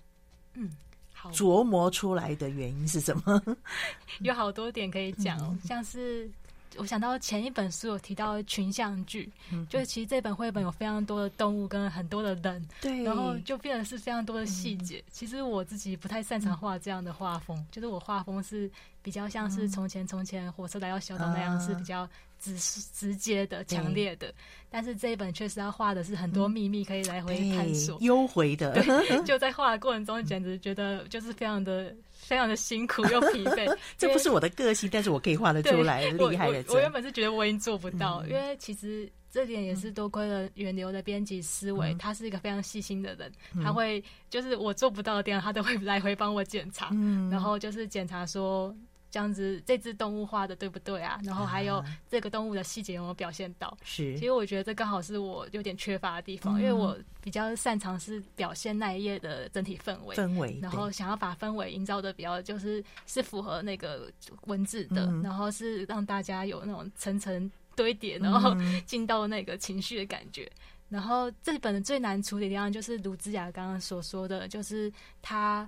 [0.53, 0.69] 嗯，
[1.11, 3.41] 好，琢磨出来的原因是什么？
[4.21, 6.29] 有好多点可以讲，嗯、像是。
[6.75, 14.99] 我想到前一本书有提到群像剧，嗯、就是其实这本绘本有非常多的动物跟很多的人，对，然后就变得是非常多的细节。
[14.99, 18.69] 嗯、其实我自己不太擅长画这样的画风，嗯、就是我画风是
[19.01, 22.07] 比较像是从前从前火车来到小岛那样，是比较
[22.39, 22.55] 直
[22.93, 24.33] 直接的、强烈的。
[24.69, 28.83] 但是这一本确实要画的是很多秘密，可以来回探索、幽回的。
[29.25, 31.95] 就在画的过程中，简直觉得就是非常的。
[32.19, 36.61] 非常的辛苦 又疲惫，这不是我的个性，但是我可以画得出来，厉害的。
[36.67, 43.31] 我原本是觉得我已经做不到，因为其实这点也是多亏了源流的编辑思维，他是一个非常细心的人，
[43.63, 46.89] 他会就是我做不到的地方，他都会来回帮我检查，
[47.31, 48.75] 然后就是检查说。
[49.17, 51.19] 这样子，这只动物画的对不对啊？
[51.23, 53.75] 然后还有这个动物的细节有没有表现到？
[53.83, 64.07] 是，其实我觉得这刚好是我有点缺乏的地方，嗯、因为我比较擅长是表现那一页的整体氛围，氛围，然后想要把氛围营造的比较就是是符合那个
[64.45, 68.55] 文字的，嗯、然后是让大家有那种层层堆叠，然后
[68.85, 70.43] 进到那个情绪的感觉。
[70.43, 74.93] 嗯、然后这本的最难处理的地方就是卢之雅刚刚所说的，就是
[75.23, 75.67] 他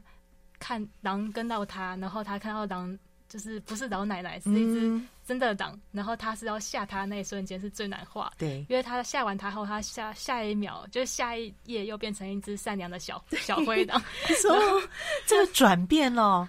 [0.60, 2.96] 看狼跟到他，然后他看到狼。
[3.30, 14.02] 就是不是老奶奶，是一只真的狼，嗯、然后他是要吓他那一瞬间是最难画，对，因为他吓完他后，他下下一秒就是下一页又变成一只善良的小小灰狼，
[14.42, 14.60] 说
[15.26, 16.46] 这个转变哦，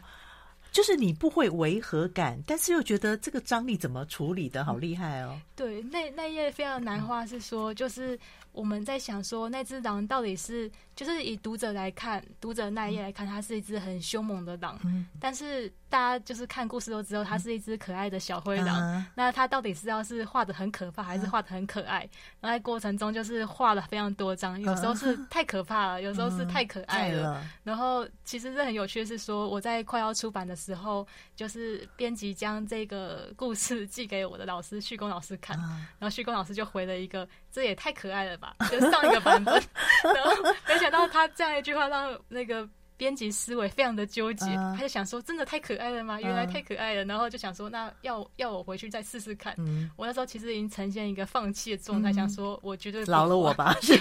[0.72, 8.18] 就是你不会违和感，但是又觉得这个张力怎么处理的好厉害哦，对，那那页非常难画，是说就是。
[8.52, 10.68] 我们在想说，那只狼到底是
[11.00, 14.78] 就是以读者来看，读者那一页来看，它是一只很凶猛的狼。
[14.84, 18.78] 嗯、但是大家就是看故事都知道，它是一只可爱的小灰狼。
[18.78, 22.00] 嗯、那它到底是要是画的很可怕，还是画的很可爱？
[22.38, 27.40] 然后在过程中就是画了非常多张，有时候是太可怕了，有时候是太可爱了。
[27.40, 37.26] 嗯、然后其实这很有趣的是说，我在快要出版的时候，就是编辑将这个故事寄给我的老师旭公老师看，嗯、然后旭公老师就回了一个。
[37.52, 38.54] 这也太可爱了吧！
[38.70, 39.52] 就上一个版本，
[40.14, 40.32] 然后
[40.68, 44.44] 没想到他这样一句话让那个编辑思维非常的纠结，
[44.76, 46.20] 他就想说：真的太可爱了吗？
[46.20, 49.54] 原来太可爱了，然后就想说：那要要我回去再试试看。
[49.96, 53.96] 我那时候其实已经呈现一个放弃的状态，想说我绝对饶了我吧， 绝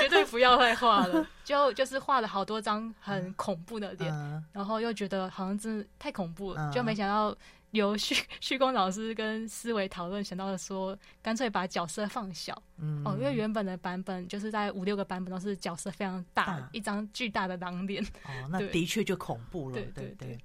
[0.00, 1.24] 绝对不要再画了。
[1.44, 4.12] 就 就是画了好多张很恐怖的脸，
[4.52, 7.36] 然后又觉得好像真的太恐怖了，就没想到。
[7.72, 12.60] 由旭旭光老师跟思维讨论，想到了说，干脆把角色放小。
[12.78, 18.02] 嗯，哦，因为原本的版本就是在五六个版本都是角色非常大，大一张巨大的狼脸。
[18.24, 19.74] 哦，那的确就恐怖了。
[19.74, 20.38] 对对对。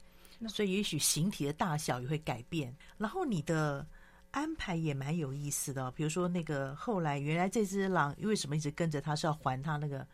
[0.49, 2.75] 所以也许形体的大小也会改变。
[2.97, 3.87] 然后你的
[4.31, 10.05] 安排也蛮有意思的，比如说那个后来原来这只狼为什么一直跟着他，是要还他那个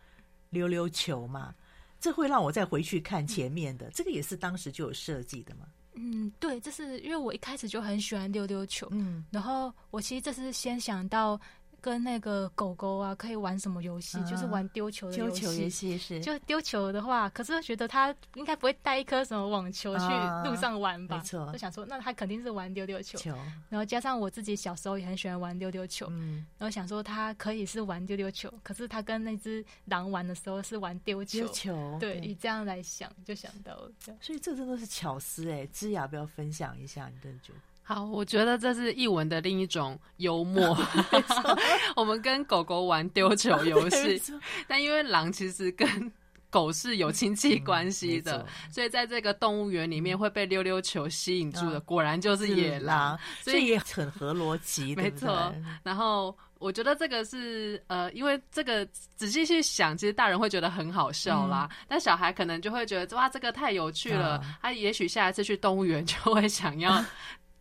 [0.52, 1.56] 溜溜球嘛？
[2.00, 5.66] 这会让我再回去看前面的，嗯、这个也是当时就有设计的嘛。
[6.02, 11.40] 嗯，对，这是因为我一开始就很喜欢溜溜球，嗯，然后我其实这是先想到。
[11.82, 14.18] 跟那个狗狗啊，可以玩什么游戏？
[14.20, 15.42] 嗯、就是玩丢球的游戏。
[15.42, 16.20] 丢球游戏是。
[16.22, 20.06] 就丢球的话，可是觉得他应该不会带一颗什么网球去
[20.44, 21.16] 路上玩吧？
[21.16, 21.52] 嗯、没错。
[21.52, 23.18] 就想说，那他肯定是玩丢丢球。
[23.18, 23.36] 球。
[23.70, 26.46] 然后加上我自己小时候也很喜欢玩丢丢球，嗯。
[26.58, 31.40] 然后想说，他可以是玩丢丢球，可是他跟那只狼玩的时候是玩丢球。
[31.40, 31.98] 丢球。
[32.00, 33.92] 对，以这样来想，就想到了。
[34.22, 37.60] 所以这真的是巧思哎，芝雅，不要分享一下你的觉得？
[37.90, 40.78] 好，我觉得这是译文的另一种幽默。
[41.98, 44.22] 我们跟狗狗玩丢球 游戏，
[44.68, 46.12] 但因为狼其实跟
[46.52, 54.96] 狗是有亲戚关系的，所以在这个动物园里面会被溜溜球吸引住的，果然就是野狼，所以也很合逻辑。
[54.96, 55.52] 没错。
[55.82, 58.86] 然后我觉得这个是呃，因为这个
[59.16, 64.40] 仔细去想，其实大人会觉得很好笑啦，嗯、但小孩可能就会觉得哇，这个太有趣了。
[64.44, 67.04] 嗯、他也许下一次去动物园就会想要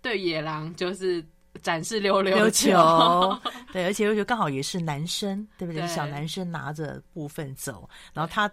[0.00, 1.24] 对野狼就是
[1.62, 2.70] 展示溜溜球，
[3.72, 5.82] 对，而且又觉得刚好也是男生，对不对？
[5.82, 8.50] 对小男生拿着部分走，然后他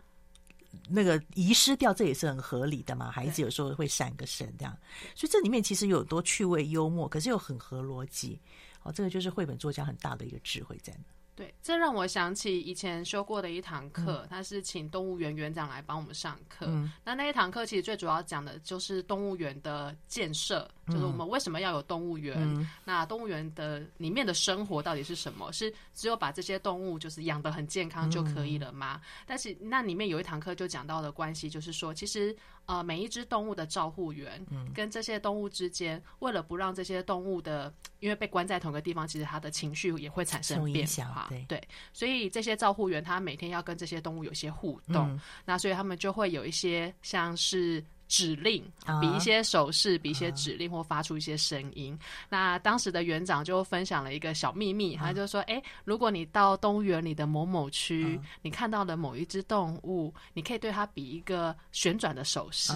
[0.89, 3.11] 那个遗失掉，这也是很合理的嘛。
[3.11, 4.77] 孩子有时候会闪个神这样，
[5.15, 8.39] 所以这里面其实有很多趣味幽默，可是又很合逻辑。
[8.83, 11.03] 哦，这个就是绘本作家很大的一个智慧在那。
[11.33, 16.67] 对，这让我想起以前修过的一堂课，他、嗯、是请动物园园长来帮我们上课。
[16.69, 22.35] 嗯、那那一堂课其实最主要讲的就是动物园的建设，嗯、就是我们为什么要有动物园？
[22.37, 25.51] 嗯、那动物园的里面的生活到底是什么？
[25.51, 29.01] 是只有把这些动物就是养得很健康就可以了吗？
[29.03, 32.35] 嗯、但是那里面有一堂课就讲到的关系，就是说其实。
[32.67, 41.27] 呃，每一只动物的照护员，跟这些动物之间，为了不让这些动物的，因为被关在同一个地方，其实它的情绪也会产生变化。
[41.29, 41.63] 对，对，
[41.93, 47.85] 所以这些照护员他每天要跟这些动物有些互动，嗯、那所以他们就会有一些像是。
[48.07, 48.63] 指令，
[49.01, 51.97] 比一些手势，比一些指令，或发出一些声音。
[52.29, 62.73] 那当时的园长就分享了一个小秘密，他就说：“哎，如果你到动物园里的某某区，你看到了某一只动物，你可以对它比一个旋转的手势，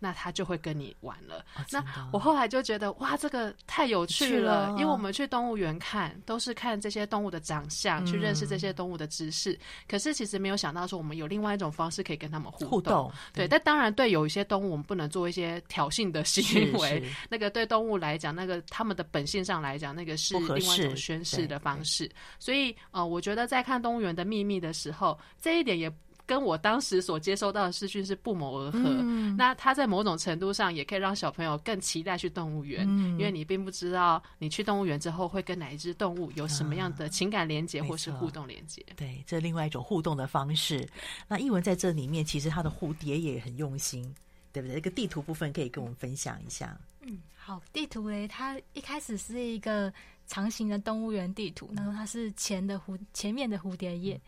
[0.00, 9.56] 那它就会跟你玩了。”那我后来就觉得，哇，这个太有趣了，因为我们去动物园看，都是看这些动物的长相，去认识这些动物的知识。
[9.88, 13.12] 可是其实没有想到说，我们有另外一种方式可以跟他们互动。
[13.32, 14.71] 对，但当然对有一些动物。
[14.72, 22.10] 我们不能做一些挑衅的行为，那个对动物来讲，那个他们的本性上来讲，那个是另外一种宣誓的方式。
[22.38, 25.92] 所以，呃，我觉得在看《动物园的秘密》的时候，这一点也
[26.24, 28.78] 跟我当时所接收到的资讯是不谋而合。
[28.84, 38.82] 嗯、那它在某种程度上也可以让小朋友更期待去动物园，嗯、因为你并不知道你去动物园之后会跟哪一只动物有什么样的情感连接或是互动连接。
[38.96, 40.88] 对，这另外一种互动的方式。
[41.28, 44.14] 那译文在这里面，其实他的蝴蝶也很用心。
[44.52, 44.74] 对不对？
[44.74, 46.78] 这个地图部分可以跟我们分享一下。
[47.00, 49.92] 嗯，好，地图诶，它一开始是一个
[50.26, 54.20] 长形的动物园地图，然后它是前的蝴前面的蝴蝶叶，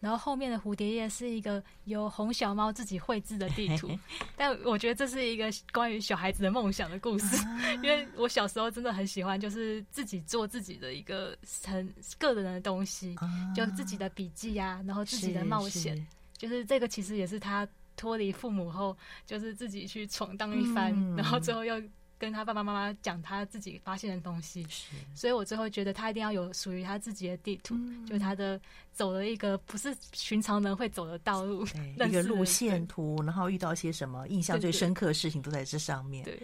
[0.00, 3.90] 然后后面的蝴蝶叶是一个由红小猫自己绘制的地图。
[4.34, 7.36] 但我觉得这是一个关于小孩子的梦想的故事，
[7.82, 11.86] 因为我小时候真的很喜欢，就是自己做自己的一个很
[12.18, 13.14] 个人的东西，
[13.54, 16.06] 就自己的笔记啊，然后自己的冒险，
[16.38, 17.68] 就是这个其实也是他。
[18.02, 21.80] 脱离父母后，就是自己去闯荡一番，嗯、然后最后又
[22.18, 24.66] 跟他爸爸妈妈讲他自己发现的东西。
[25.14, 28.60] 所以我最后觉得他一定要有属于他自己的地图，嗯、就是他的
[28.92, 31.64] 走了一个不是寻常人会走的道路，
[31.96, 36.24] 对 一个路线图，然后遇到一些什么印象最深刻的事情都在这上面。
[36.24, 36.36] 对，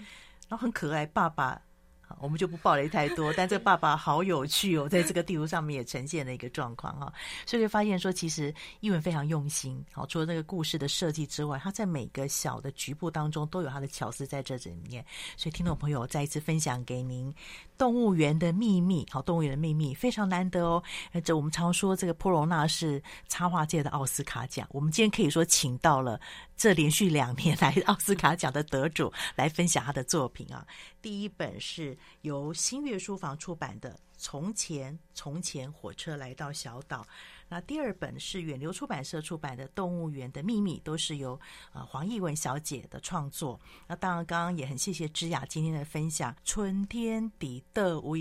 [0.48, 1.61] 然后很可爱，爸爸。
[2.20, 7.12] 我们就不暴雷太多，但这个爸爸好有趣哦，在这个地图上面也呈现了一个状况哈，
[7.46, 9.84] 所以就发现说，其实艺文非常用心。
[9.92, 15.04] 好，除了那个故事的设计之外，他在每个小的局部当中都有他的巧思在这里面。
[15.36, 17.32] 所以听众朋友再一次分享给您
[17.76, 19.04] 《动物园的秘密》。
[19.12, 20.82] 好，《动物园的秘密》非常难得哦。
[21.24, 26.20] 这我们常说这个波罗纳是插画界的奥斯卡奖，我们今天可以说请到了。
[26.56, 30.66] 这连续两年来 奥斯卡奖的得主来分享他的作品啊，
[31.00, 37.03] 第一本是由新月书房出版的《从前从前火车来到小岛》。
[37.51, 41.40] 那第二本是远流出版社出版的《动物园的秘密》，都是由
[41.72, 43.59] 呃黄艺文小姐的创作。
[43.86, 48.20] 那当然，刚刚也很谢谢芝雅今天的分享，《春天的德威》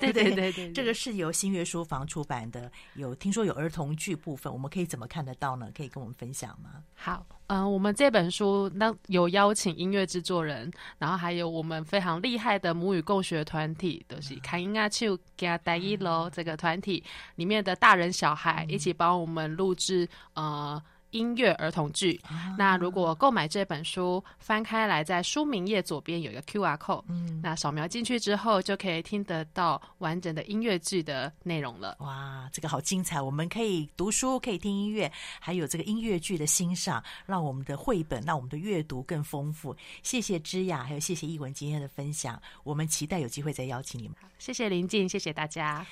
[0.00, 5.70] 对对对对，这个是由新月书房出版的，有听说有儿童剧部分，我们可以怎么看得到呢？
[5.72, 6.82] 可以跟我们分享吗？
[6.96, 17.04] 好，嗯、呃，我们这本书那有邀请音乐制作人，然后还有我们非常厉害的母语共学团体，都、就是卡音阿丘加大一楼这个团体
[17.36, 18.64] 里面的大人小孩。
[18.68, 20.82] 一起帮我们录制呃
[21.14, 22.20] 音乐儿童剧。
[22.24, 31.96] 啊、那如果购买这本书，翻开来在书名页左边有一个 QR code，嗯，那扫描进去之后就可以听得到完整的音乐剧的内容了。
[32.00, 33.20] 哇，这个好精彩！
[33.22, 35.10] 我们可以读书，可以听音乐，
[35.40, 39.74] 还有这个音乐剧的欣赏，让我们的绘本，让我们的阅读更丰富。
[40.02, 42.40] 谢谢芝雅，还有谢谢艺文今天的分享。
[42.64, 44.16] 我们期待有机会再邀请你们。
[44.38, 45.86] 谢谢林静，谢谢大家。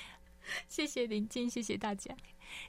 [0.67, 2.13] 谢谢林静，谢谢大家。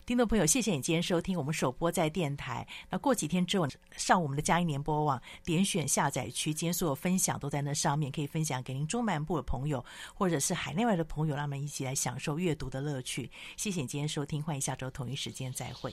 [0.07, 2.67] 听众朋友，谢谢你今天收听我们首播在电台。
[2.91, 3.67] 那过几天之后
[3.97, 13.31] 上我们的嘉音联播网，点选下载区，今天所有分享都在那上面，可以分享给您中南部的朋友，或者是海内外的朋友，让他们一起来享受阅读的乐趣。
[13.57, 15.93] 谢谢你今天收听，欢迎下周同一时间再会。